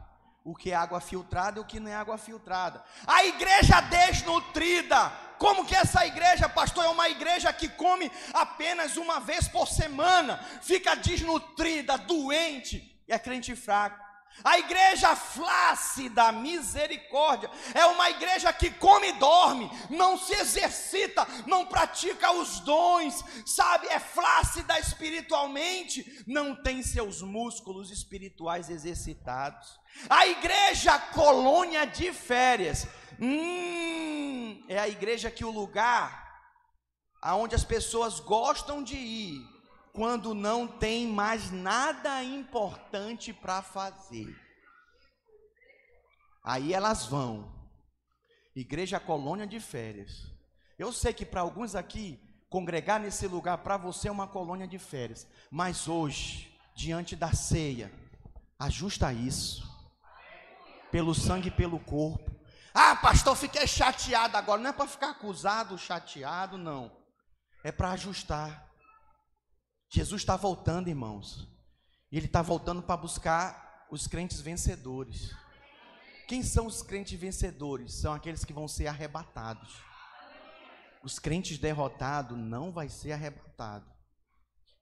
[0.44, 2.82] o que é água filtrada e o que não é água filtrada.
[3.06, 5.10] A igreja desnutrida.
[5.38, 10.38] Como que essa igreja, pastor, é uma igreja que come apenas uma vez por semana,
[10.60, 14.11] fica desnutrida, doente, e é crente fraco.
[14.44, 21.66] A igreja flácida, misericórdia, é uma igreja que come e dorme, não se exercita, não
[21.66, 23.86] pratica os dons, sabe?
[23.88, 29.80] É flácida espiritualmente, não tem seus músculos espirituais exercitados.
[30.08, 32.86] A igreja colônia de férias,
[33.20, 36.22] hum, é a igreja que o lugar
[37.22, 39.51] aonde as pessoas gostam de ir,
[39.92, 44.34] quando não tem mais nada importante para fazer.
[46.42, 47.52] Aí elas vão.
[48.56, 50.26] Igreja colônia de férias.
[50.78, 52.18] Eu sei que para alguns aqui,
[52.48, 55.26] congregar nesse lugar para você é uma colônia de férias.
[55.50, 57.92] Mas hoje, diante da ceia,
[58.58, 59.70] ajusta isso.
[60.90, 62.30] Pelo sangue e pelo corpo.
[62.74, 64.60] Ah, pastor, fiquei chateado agora.
[64.60, 66.90] Não é para ficar acusado, chateado, não.
[67.62, 68.71] É para ajustar.
[69.94, 71.46] Jesus está voltando, irmãos.
[72.10, 75.36] E Ele está voltando para buscar os crentes vencedores.
[76.26, 78.00] Quem são os crentes vencedores?
[78.00, 79.76] São aqueles que vão ser arrebatados.
[81.02, 83.84] Os crentes derrotados não vai ser arrebatado.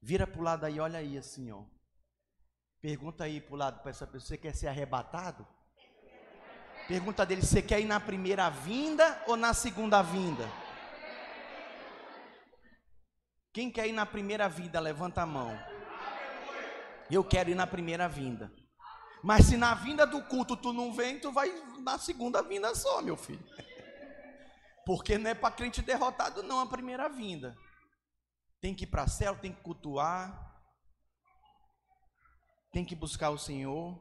[0.01, 1.65] Vira para o lado aí, olha aí assim, ó.
[2.81, 5.45] Pergunta aí para o lado para essa pessoa, você quer ser arrebatado?
[6.87, 10.49] Pergunta dele, você quer ir na primeira vinda ou na segunda vinda?
[13.53, 15.59] Quem quer ir na primeira vinda, levanta a mão.
[17.11, 18.53] Eu quero ir na primeira vinda.
[19.23, 23.03] Mas se na vinda do culto tu não vem, tu vai na segunda vinda só,
[23.03, 23.45] meu filho.
[24.87, 27.57] Porque não é para crente derrotado, não, a primeira vinda.
[28.61, 30.49] Tem que ir para céu, tem que cultuar.
[32.73, 34.01] Tem que buscar o Senhor.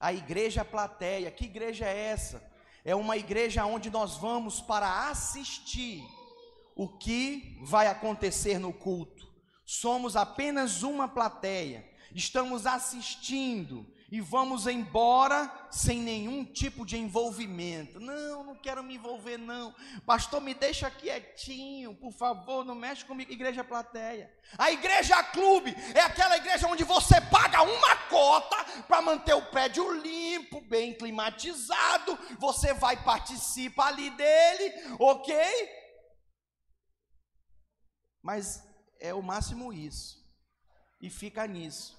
[0.00, 2.47] A igreja plateia, que igreja é essa?
[2.88, 6.02] É uma igreja onde nós vamos para assistir
[6.74, 9.30] o que vai acontecer no culto.
[9.66, 18.00] Somos apenas uma plateia, estamos assistindo e vamos embora sem nenhum tipo de envolvimento.
[18.00, 19.74] Não, não quero me envolver, não.
[20.06, 23.30] Pastor, me deixa quietinho, por favor, não mexe comigo.
[23.30, 24.32] Igreja plateia.
[24.56, 29.92] A igreja clube é aquela igreja onde você paga uma cota para manter o prédio
[30.00, 32.18] limpo, bem climatizado.
[32.38, 35.34] Você vai participar ali dele, ok?
[38.22, 38.62] Mas
[38.98, 40.16] é o máximo isso.
[40.98, 41.97] E fica nisso.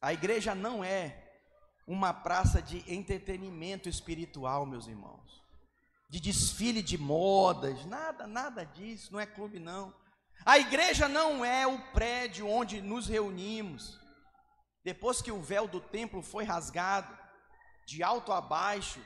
[0.00, 1.24] A igreja não é
[1.86, 5.42] uma praça de entretenimento espiritual, meus irmãos.
[6.08, 9.94] De desfile de modas, nada, nada disso, não é clube não.
[10.44, 13.98] A igreja não é o prédio onde nos reunimos.
[14.84, 17.16] Depois que o véu do templo foi rasgado,
[17.86, 19.00] de alto a baixo,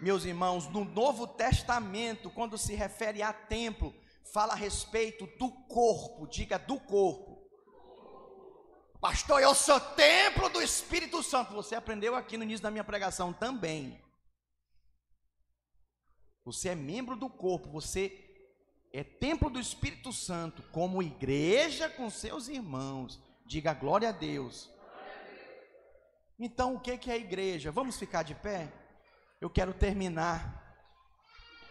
[0.00, 3.94] meus irmãos, no Novo Testamento, quando se refere a templo,
[4.32, 7.33] fala a respeito do corpo, diga do corpo.
[9.04, 11.52] Pastor, eu sou templo do Espírito Santo.
[11.52, 14.00] Você aprendeu aqui no início da minha pregação também.
[16.42, 18.18] Você é membro do corpo, você
[18.94, 23.20] é templo do Espírito Santo, como igreja com seus irmãos.
[23.44, 24.70] Diga glória a Deus.
[26.38, 27.70] Então, o que é a igreja?
[27.70, 28.72] Vamos ficar de pé?
[29.38, 30.80] Eu quero terminar.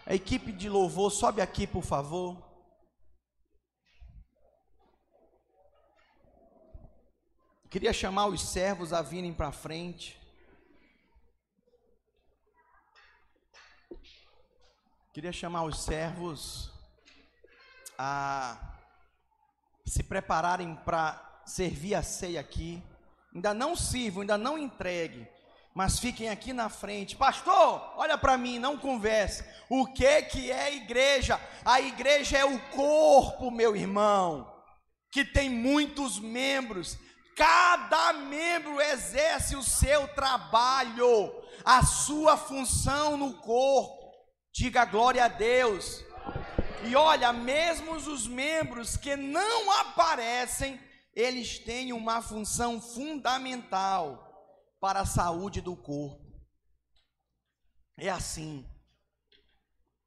[0.05, 2.52] A equipe de louvor, sobe aqui, por favor.
[7.73, 10.15] Queria chamar os servos a virem para frente.
[15.11, 16.71] Queria chamar os servos
[17.97, 18.75] a
[19.83, 22.79] se prepararem para servir a ceia aqui.
[23.33, 25.27] Ainda não sirvam, ainda não entregue,
[25.73, 27.15] mas fiquem aqui na frente.
[27.15, 29.43] Pastor, olha para mim, não converse.
[29.67, 31.41] O que que é igreja?
[31.65, 34.63] A igreja é o corpo, meu irmão,
[35.09, 37.01] que tem muitos membros.
[37.35, 41.33] Cada membro exerce o seu trabalho,
[41.65, 44.11] a sua função no corpo.
[44.53, 46.03] Diga glória a Deus.
[46.85, 50.79] E olha, mesmo os membros que não aparecem,
[51.15, 54.29] eles têm uma função fundamental
[54.79, 56.21] para a saúde do corpo.
[57.97, 58.67] É assim.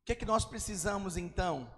[0.03, 1.72] O que é que nós precisamos então?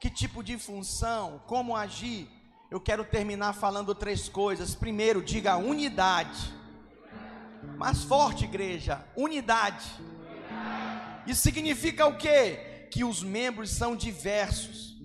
[0.00, 1.40] Que tipo de função?
[1.46, 2.28] Como agir?
[2.70, 4.74] Eu quero terminar falando três coisas.
[4.74, 6.52] Primeiro, diga unidade.
[7.76, 9.86] Mais forte, igreja, unidade.
[11.26, 12.88] Isso significa o quê?
[12.90, 14.96] Que os membros são diversos.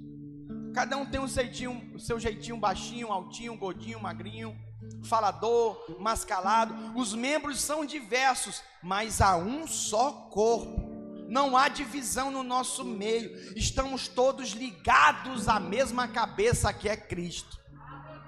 [0.73, 4.57] Cada um tem um jeitinho, seu jeitinho baixinho, altinho, gordinho, magrinho,
[5.03, 6.75] falador, mascalado.
[6.97, 10.92] Os membros são diversos, mas há um só corpo
[11.33, 17.59] não há divisão no nosso meio, estamos todos ligados à mesma cabeça que é Cristo.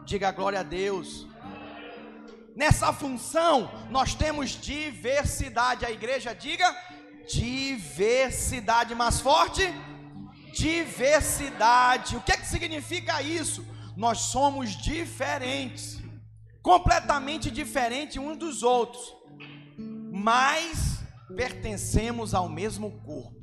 [0.03, 1.27] Diga glória a Deus.
[2.55, 5.85] Nessa função, nós temos diversidade.
[5.85, 6.75] A igreja diga
[7.31, 9.61] diversidade mais forte.
[10.51, 12.17] Diversidade.
[12.17, 13.63] O que, é que significa isso?
[13.95, 16.01] Nós somos diferentes,
[16.63, 19.13] completamente diferentes uns dos outros,
[20.11, 20.94] mas
[21.35, 23.35] pertencemos ao mesmo corpo.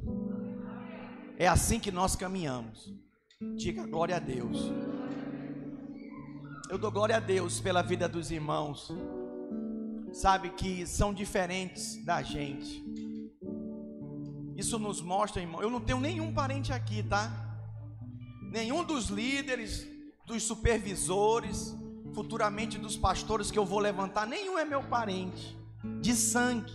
[1.39, 2.93] É assim que nós caminhamos.
[3.57, 4.59] Diga glória a Deus.
[6.71, 8.91] Eu dou glória a Deus pela vida dos irmãos.
[10.13, 12.83] Sabe que são diferentes da gente.
[14.57, 15.61] Isso nos mostra, irmão.
[15.61, 17.31] Eu não tenho nenhum parente aqui, tá?
[18.51, 19.87] Nenhum dos líderes,
[20.27, 21.75] dos supervisores,
[22.15, 25.59] futuramente dos pastores que eu vou levantar, nenhum é meu parente
[26.01, 26.73] de sangue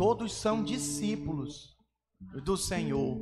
[0.00, 1.76] todos são discípulos
[2.42, 3.18] do Senhor.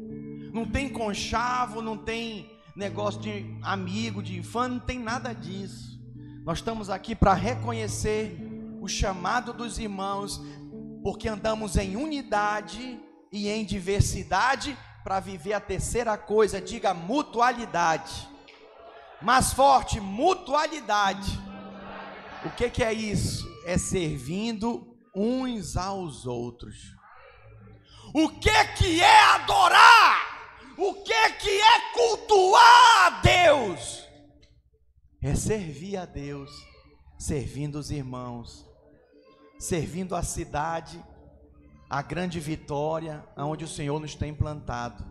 [0.52, 6.00] Não tem conchavo, não tem negócio de amigo, de fã, não tem nada disso.
[6.44, 8.38] Nós estamos aqui para reconhecer
[8.80, 10.40] o chamado dos irmãos,
[11.02, 13.00] porque andamos em unidade
[13.32, 18.28] e em diversidade para viver a terceira coisa, diga mutualidade.
[19.20, 21.40] Mais forte, mutualidade.
[22.44, 23.52] O que, que é isso?
[23.66, 26.96] É servindo uns aos outros.
[28.14, 30.28] O que que é adorar?
[30.76, 34.06] O que que é cultuar a Deus?
[35.20, 36.50] É servir a Deus,
[37.18, 38.64] servindo os irmãos,
[39.58, 41.04] servindo a cidade,
[41.90, 45.04] a grande vitória aonde o Senhor nos tem plantado,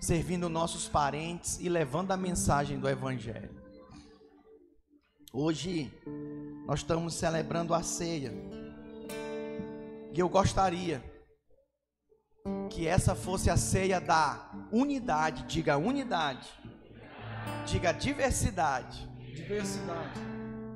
[0.00, 3.54] servindo nossos parentes e levando a mensagem do evangelho.
[5.32, 5.92] Hoje
[6.66, 8.32] nós estamos celebrando a ceia.
[10.16, 11.04] E eu gostaria
[12.70, 16.48] que essa fosse a ceia da unidade, diga unidade,
[17.66, 19.06] diga diversidade.
[19.34, 20.18] Diversidade.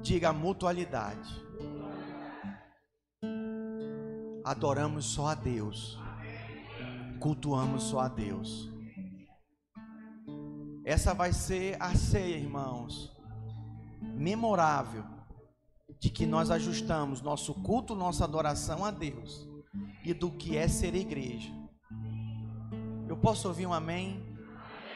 [0.03, 1.43] Diga mutualidade.
[4.45, 5.99] Adoramos só a Deus.
[7.18, 8.68] Cultuamos só a Deus.
[10.84, 13.11] Essa vai ser a ceia, irmãos,
[14.03, 15.03] memorável,
[16.01, 19.47] de que nós ajustamos nosso culto, nossa adoração a Deus
[20.03, 21.53] e do que é ser igreja.
[23.07, 24.25] Eu posso ouvir um amém?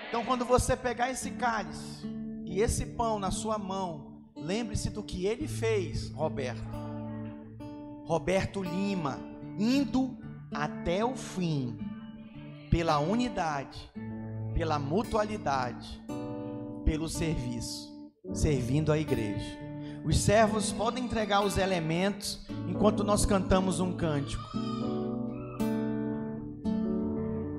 [0.09, 2.07] Então, quando você pegar esse cálice
[2.47, 6.65] e esse pão na sua mão, lembre-se do que ele fez, Roberto.
[8.07, 9.19] Roberto Lima,
[9.59, 10.17] indo
[10.53, 11.77] até o fim,
[12.71, 13.93] pela unidade,
[14.55, 16.03] pela mutualidade,
[16.85, 17.93] pelo serviço,
[18.33, 19.64] servindo a igreja.
[20.05, 22.39] Os servos podem entregar os elementos
[22.69, 24.43] enquanto nós cantamos um cântico.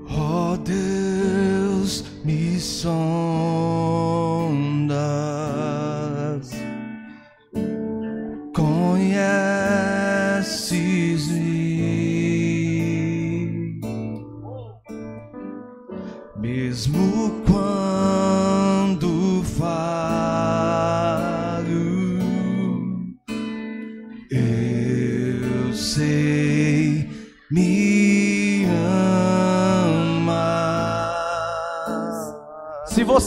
[0.07, 4.14] Oh Deus, me sondas,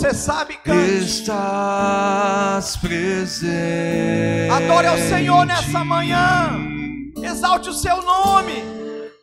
[0.08, 1.04] você sabe, cante.
[1.04, 4.50] Estás presente.
[4.50, 6.58] Adore ao Senhor nessa manhã.
[7.22, 8.64] Exalte o seu nome.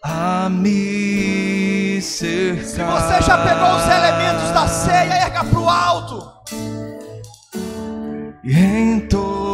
[0.04, 2.66] A me cercar.
[2.66, 6.32] Se você já pegou os elementos da ceia, erga para o alto.
[8.44, 9.45] E em todo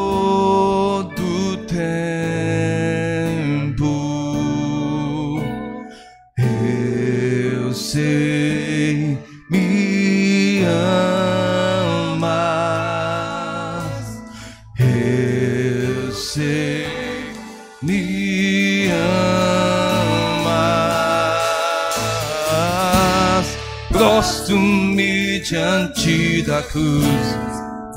[26.41, 27.37] da cruz.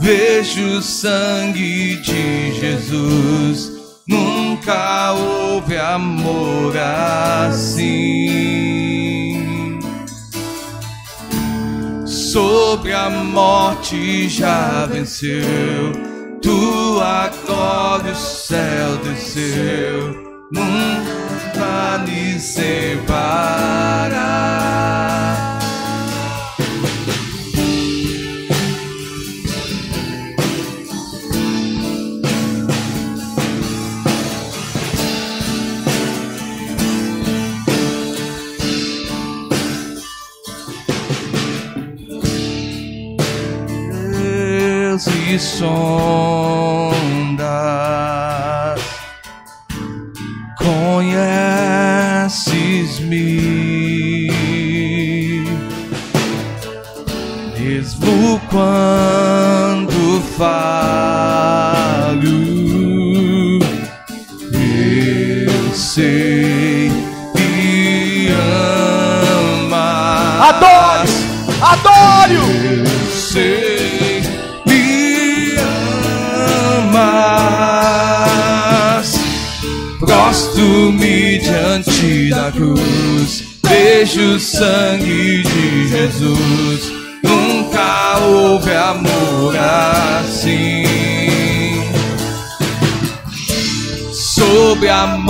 [0.01, 3.73] Vejo o sangue de Jesus.
[4.07, 8.05] Nunca houve amor assim.
[12.05, 15.93] Sobre a morte já venceu.
[16.43, 20.13] Tua glória o céu desceu.
[20.53, 23.05] Nunca lhe separar.
[45.35, 46.44] Deus e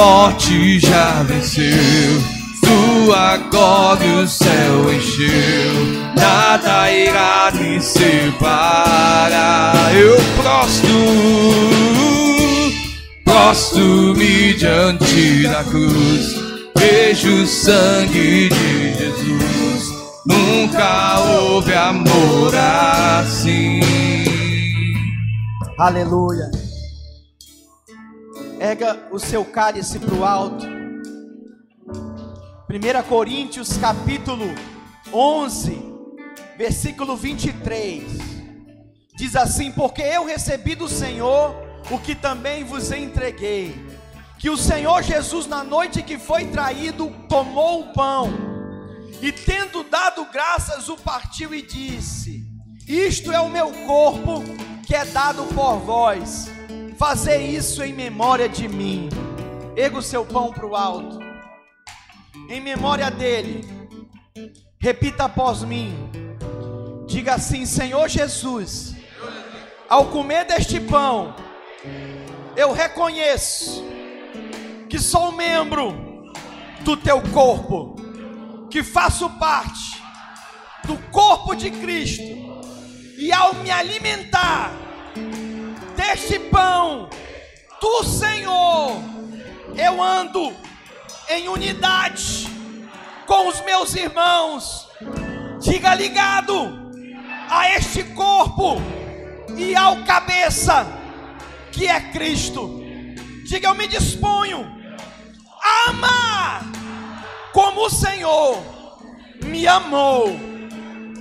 [0.04, 2.22] morte já venceu.
[2.60, 5.72] Tua glória o céu encheu.
[6.14, 8.14] Nada irá me separar.
[9.96, 10.88] Eu prostro,
[13.24, 16.34] prostro-me diante da cruz.
[16.76, 19.94] Vejo o sangue de Jesus.
[20.26, 23.80] Nunca houve amor assim.
[25.78, 26.63] Aleluia.
[28.74, 30.66] Erga o seu cálice para o alto.
[31.86, 34.46] 1 Coríntios capítulo
[35.12, 35.80] 11,
[36.58, 38.02] versículo 23.
[39.16, 41.54] Diz assim: Porque eu recebi do Senhor
[41.88, 43.76] o que também vos entreguei.
[44.40, 48.28] Que o Senhor Jesus, na noite que foi traído, tomou o pão
[49.22, 52.42] e, tendo dado graças, o partiu e disse:
[52.88, 54.42] Isto é o meu corpo
[54.84, 56.53] que é dado por vós.
[56.96, 59.08] Fazei isso em memória de mim.
[59.76, 61.18] Erga o seu pão para o alto.
[62.48, 63.66] Em memória dele.
[64.78, 65.92] Repita após mim.
[67.06, 68.94] Diga assim: Senhor Jesus,
[69.88, 71.34] ao comer deste pão
[72.56, 73.84] eu reconheço
[74.88, 76.30] que sou membro
[76.82, 77.96] do teu corpo,
[78.70, 80.00] que faço parte
[80.84, 82.22] do corpo de Cristo,
[83.18, 84.83] e ao me alimentar
[86.04, 87.08] deste pão
[87.80, 89.00] do Senhor,
[89.74, 90.54] eu ando
[91.30, 92.46] em unidade
[93.26, 94.86] com os meus irmãos.
[95.60, 96.92] Diga ligado
[97.48, 98.76] a este corpo
[99.56, 100.86] e ao cabeça
[101.72, 102.82] que é Cristo.
[103.46, 104.60] Diga eu me disponho
[105.62, 106.64] a amar
[107.52, 108.62] como o Senhor
[109.42, 110.38] me amou.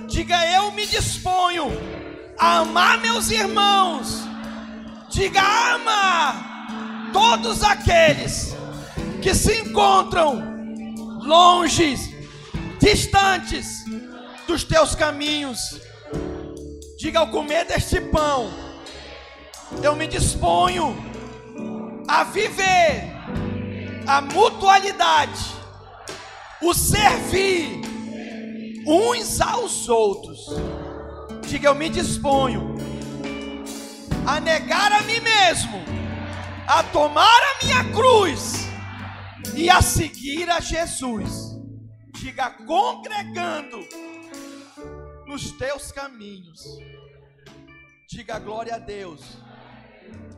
[0.08, 1.70] Diga eu me disponho
[2.38, 4.23] a amar meus irmãos.
[5.14, 5.42] Diga
[5.74, 8.56] amar todos aqueles
[9.22, 10.42] que se encontram
[11.22, 11.96] longe,
[12.80, 13.84] distantes
[14.48, 15.80] dos teus caminhos.
[16.98, 18.50] Diga ao comer deste pão,
[19.84, 20.96] eu me disponho
[22.08, 23.04] a viver
[24.08, 25.44] a mutualidade,
[26.60, 27.80] o servir
[28.84, 30.40] uns aos outros.
[31.46, 32.74] Diga, eu me disponho
[34.26, 35.82] a negar a mim mesmo,
[36.66, 38.64] a tomar a minha cruz
[39.54, 41.54] e a seguir a Jesus.
[42.14, 43.78] Diga, congregando
[45.26, 46.62] nos teus caminhos.
[48.08, 49.38] Diga glória a Deus.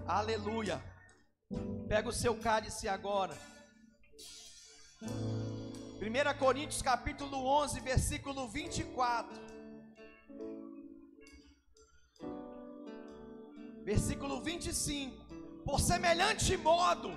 [0.07, 0.82] Aleluia.
[1.89, 3.37] Pega o seu cálice agora.
[5.01, 9.45] 1 Coríntios capítulo 11, versículo 24.
[13.87, 15.14] Versículo 25.
[15.64, 17.16] Por semelhante modo,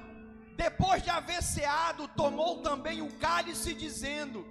[0.56, 4.46] depois de haver ceado, tomou também o cálice, dizendo: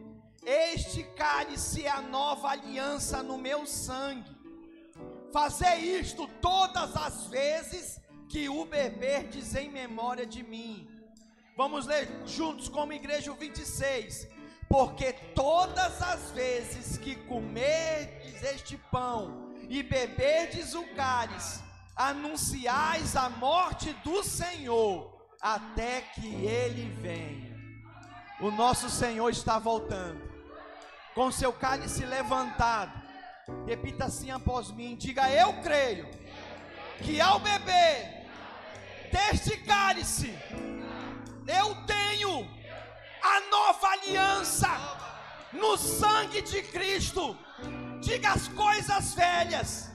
[0.45, 4.37] Este cálice é a nova aliança no meu sangue.
[5.33, 10.89] Fazer isto todas as vezes que o beberdes em memória de mim.
[11.57, 14.27] Vamos ler juntos como igreja o 26.
[14.69, 21.68] Porque todas as vezes que comerdes este pão e beberdes o cálice,
[21.99, 27.59] anunciais a morte do Senhor até que ele venha.
[28.41, 30.23] O nosso Senhor está voltando,
[31.13, 32.93] com seu cálice levantado.
[33.67, 36.09] Repita assim após mim: diga, eu creio
[37.03, 38.29] que ao beber
[39.11, 40.33] deste cálice,
[41.49, 42.49] eu tenho
[43.23, 44.69] a nova aliança
[45.53, 47.37] no sangue de Cristo.
[48.01, 49.91] Diga as coisas velhas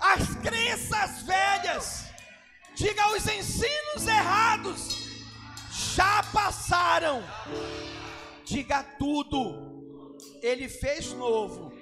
[0.00, 2.04] as crenças velhas,
[2.74, 5.06] diga os ensinos errados,
[5.94, 7.22] já passaram.
[8.44, 11.72] Diga tudo, Ele fez novo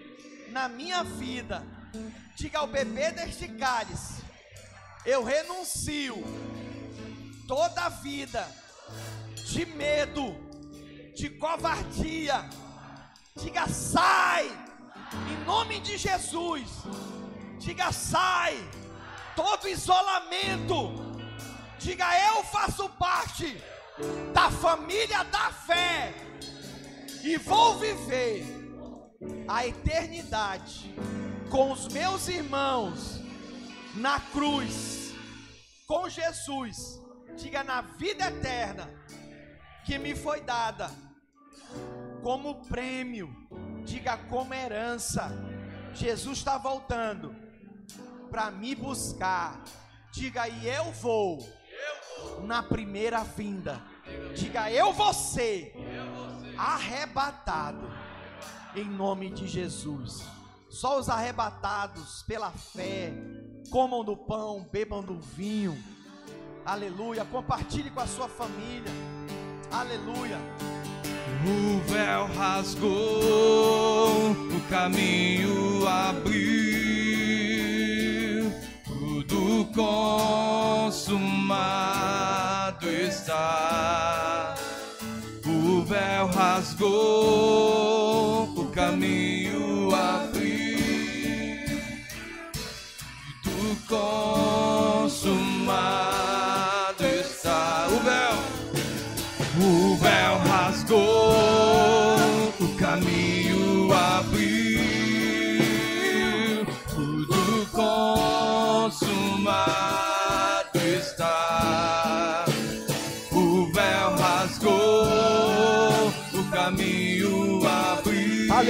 [0.51, 1.63] na minha vida.
[2.37, 4.23] Diga ao bebê deste cálice,
[5.05, 6.17] eu renuncio
[7.47, 8.49] toda a vida
[9.45, 10.35] de medo,
[11.15, 12.49] de covardia.
[13.37, 14.47] Diga sai,
[15.31, 16.85] em nome de Jesus
[17.59, 18.57] Diga sai.
[19.37, 20.93] Todo isolamento.
[21.79, 23.61] Diga eu faço parte
[24.33, 26.15] da família da fé.
[27.23, 28.45] E vou viver
[29.49, 30.95] a eternidade
[31.51, 33.21] com os meus irmãos
[33.95, 35.15] na cruz,
[35.87, 37.01] com Jesus.
[37.37, 38.89] Diga na vida eterna
[39.85, 40.91] que me foi dada
[42.23, 43.35] como prêmio,
[43.85, 45.31] diga como herança.
[45.93, 47.44] Jesus está voltando
[48.35, 49.63] para me buscar.
[50.11, 51.39] Diga aí, eu vou,
[52.43, 53.81] na primeira vinda.
[54.35, 55.73] Diga, eu vou ser
[56.59, 57.89] arrebatado
[58.75, 60.25] em nome de Jesus.
[60.69, 63.13] Só os arrebatados pela fé,
[63.71, 65.81] comam do pão, bebam do vinho.
[66.67, 67.25] Aleluia.
[67.25, 68.91] Compartilhe com a sua família.
[69.71, 70.41] Aleluia.
[71.47, 76.94] O véu rasgou, o caminho abriu
[79.35, 79.67] tudo
[80.85, 81.19] consumado
[82.89, 84.55] está.
[85.45, 86.85] O véu rasgou,
[88.57, 90.45] o caminho abriu.
[93.43, 93.77] Tudo
[95.09, 95.45] consumado
[97.05, 97.89] está.
[97.89, 98.39] O véu,
[99.59, 100.14] o véu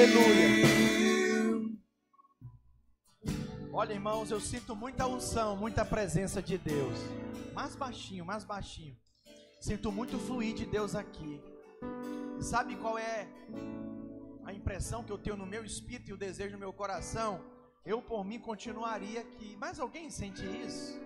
[0.05, 1.79] Aleluia.
[3.73, 6.99] Olha, irmãos, eu sinto muita unção, muita presença de Deus.
[7.55, 8.95] Mais baixinho, mais baixinho.
[9.59, 11.41] Sinto muito fluir de Deus aqui.
[12.39, 13.27] Sabe qual é
[14.45, 17.41] a impressão que eu tenho no meu espírito e o desejo no meu coração?
[17.83, 19.57] Eu por mim continuaria aqui.
[19.59, 21.01] Mas alguém sente isso?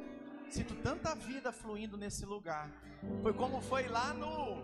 [0.51, 2.69] Sinto tanta vida fluindo nesse lugar.
[3.23, 4.61] Foi como foi lá no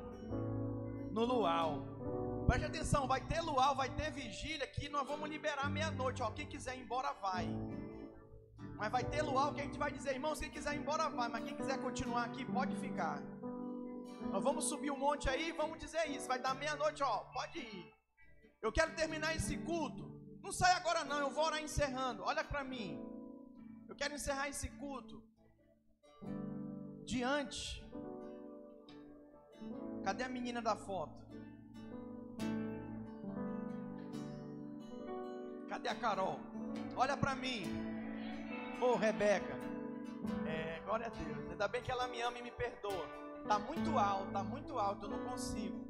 [1.12, 2.34] no luau.
[2.49, 6.31] Preste atenção, vai ter luau, vai ter vigília que nós vamos liberar meia-noite, ó.
[6.39, 7.47] Quem quiser ir embora vai.
[8.79, 11.29] Mas vai ter luau que a gente vai dizer, irmãos, quem quiser ir embora vai,
[11.35, 13.19] mas quem quiser continuar aqui pode ficar.
[14.33, 16.29] Nós vamos subir um monte aí, vamos dizer isso.
[16.33, 17.85] Vai dar meia-noite, ó, pode ir.
[18.61, 20.05] Eu quero terminar esse culto.
[20.45, 22.23] Não sai agora não, eu vou orar encerrando.
[22.31, 22.89] Olha para mim.
[23.89, 25.23] Eu quero encerrar esse culto
[27.05, 27.61] diante.
[30.07, 31.25] Cadê a menina da foto?
[35.75, 36.39] Cadê a Carol?
[36.97, 37.65] Olha para mim.
[38.81, 39.57] Ô, oh, Rebeca.
[40.47, 41.51] É, glória a Deus.
[41.51, 43.09] Ainda bem que ela me ama e me perdoa.
[43.49, 45.85] Tá muito alto, tá muito alto, eu não consigo.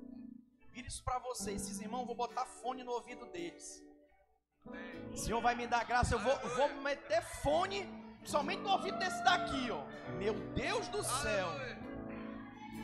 [0.71, 1.61] Vira isso para vocês.
[1.61, 3.85] Esses irmãos, vou botar fone no ouvido deles.
[5.13, 7.87] O Senhor vai me dar graça, eu vou, vou meter fone
[8.25, 9.85] somente no ouvido desse daqui, ó.
[10.13, 11.49] Meu Deus do céu.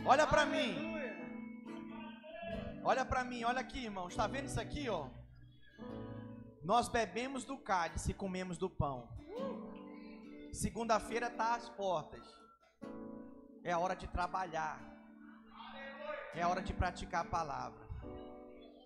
[0.04, 0.76] Olha para mim.
[2.84, 4.06] Olha para mim, olha aqui, irmão.
[4.08, 5.08] Está vendo isso aqui, ó?
[6.62, 9.08] Nós bebemos do cálice e comemos do pão.
[10.52, 12.26] Segunda-feira está às portas.
[13.64, 14.78] É a hora de trabalhar.
[16.34, 17.88] É a hora de praticar a palavra.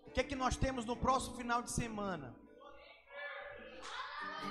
[0.06, 2.34] O que é que nós temos no próximo final de semana?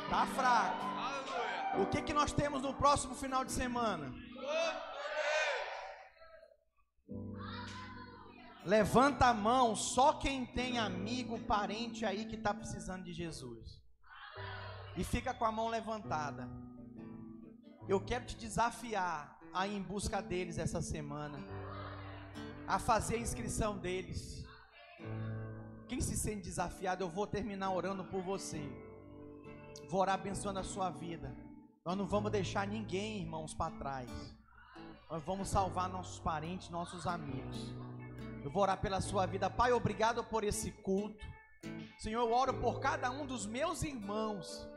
[0.09, 1.81] Tá fraco.
[1.81, 4.13] O que é que nós temos no próximo final de semana?
[8.65, 13.81] Levanta a mão só quem tem amigo, parente aí que está precisando de Jesus.
[14.95, 16.49] E fica com a mão levantada.
[17.88, 21.38] Eu quero te desafiar a ir em busca deles essa semana.
[22.65, 24.45] A fazer a inscrição deles.
[25.90, 28.61] Quem se sente desafiado, eu vou terminar orando por você.
[29.90, 31.35] Vou orar abençoando a sua vida.
[31.85, 34.10] Nós não vamos deixar ninguém, irmãos, para trás.
[35.10, 37.76] Nós vamos salvar nossos parentes, nossos amigos.
[38.43, 39.49] Eu vou orar pela sua vida.
[39.49, 41.25] Pai, obrigado por esse culto.
[41.97, 44.67] Senhor, eu oro por cada um dos meus irmãos.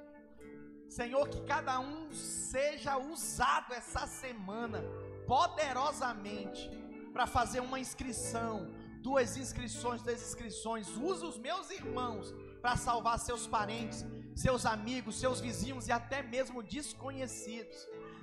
[0.88, 4.84] Senhor, que cada um seja usado essa semana
[5.26, 6.70] poderosamente
[7.12, 8.72] para fazer uma inscrição,
[9.02, 10.86] duas inscrições, três inscrições.
[10.97, 12.32] Usa os meus irmãos
[12.62, 14.06] para salvar seus parentes,
[14.36, 17.76] seus amigos, seus vizinhos e até mesmo desconhecidos.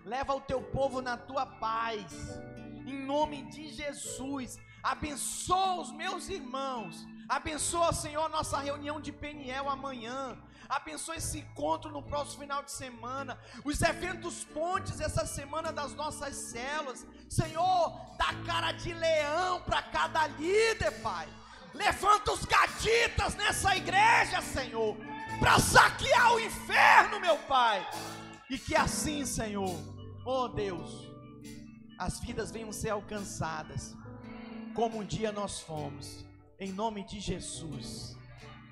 [0.05, 2.39] Leva o teu povo na tua paz.
[2.85, 7.07] Em nome de Jesus, Abençoa os meus irmãos.
[7.29, 10.37] Abençoa, Senhor, nossa reunião de Peniel amanhã.
[10.67, 13.39] Abençoa esse encontro no próximo final de semana.
[13.63, 17.07] Os eventos pontes essa semana das nossas células.
[17.29, 21.29] Senhor, dá cara de leão para cada líder, Pai.
[21.73, 24.97] Levanta os gaditas nessa igreja, Senhor,
[25.39, 27.87] para saquear o inferno, meu Pai.
[28.49, 29.79] E que assim, Senhor,
[30.25, 31.09] oh Deus,
[31.97, 33.95] as vidas venham ser alcançadas
[34.73, 36.25] como um dia nós fomos.
[36.59, 38.17] Em nome de Jesus.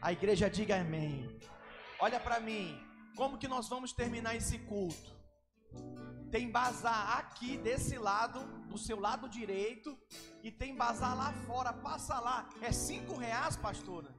[0.01, 1.39] A igreja diga amém.
[1.99, 2.79] Olha para mim,
[3.15, 5.11] como que nós vamos terminar esse culto?
[6.31, 9.97] Tem bazar aqui desse lado, do seu lado direito,
[10.41, 11.71] e tem bazar lá fora.
[11.73, 14.09] Passa lá, é cinco reais, pastora.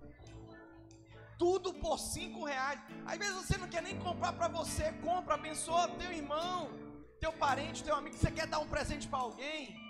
[1.38, 2.80] Tudo por cinco reais.
[3.04, 6.70] Às vezes você não quer nem comprar para você, compra, abençoa teu irmão,
[7.18, 8.16] teu parente, teu amigo.
[8.16, 9.81] Você quer dar um presente para alguém?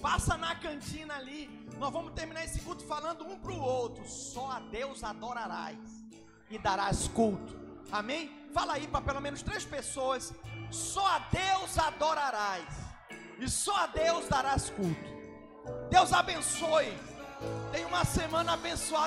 [0.00, 1.48] Passa na cantina ali.
[1.78, 4.06] Nós vamos terminar esse culto falando um para o outro.
[4.08, 5.78] Só a Deus adorarás
[6.50, 7.58] e darás culto.
[7.90, 8.48] Amém?
[8.52, 10.32] Fala aí para pelo menos três pessoas.
[10.70, 12.66] Só a Deus adorarás
[13.38, 15.14] e só a Deus darás culto.
[15.90, 16.96] Deus abençoe.
[17.72, 19.02] Tenha uma semana abençoada.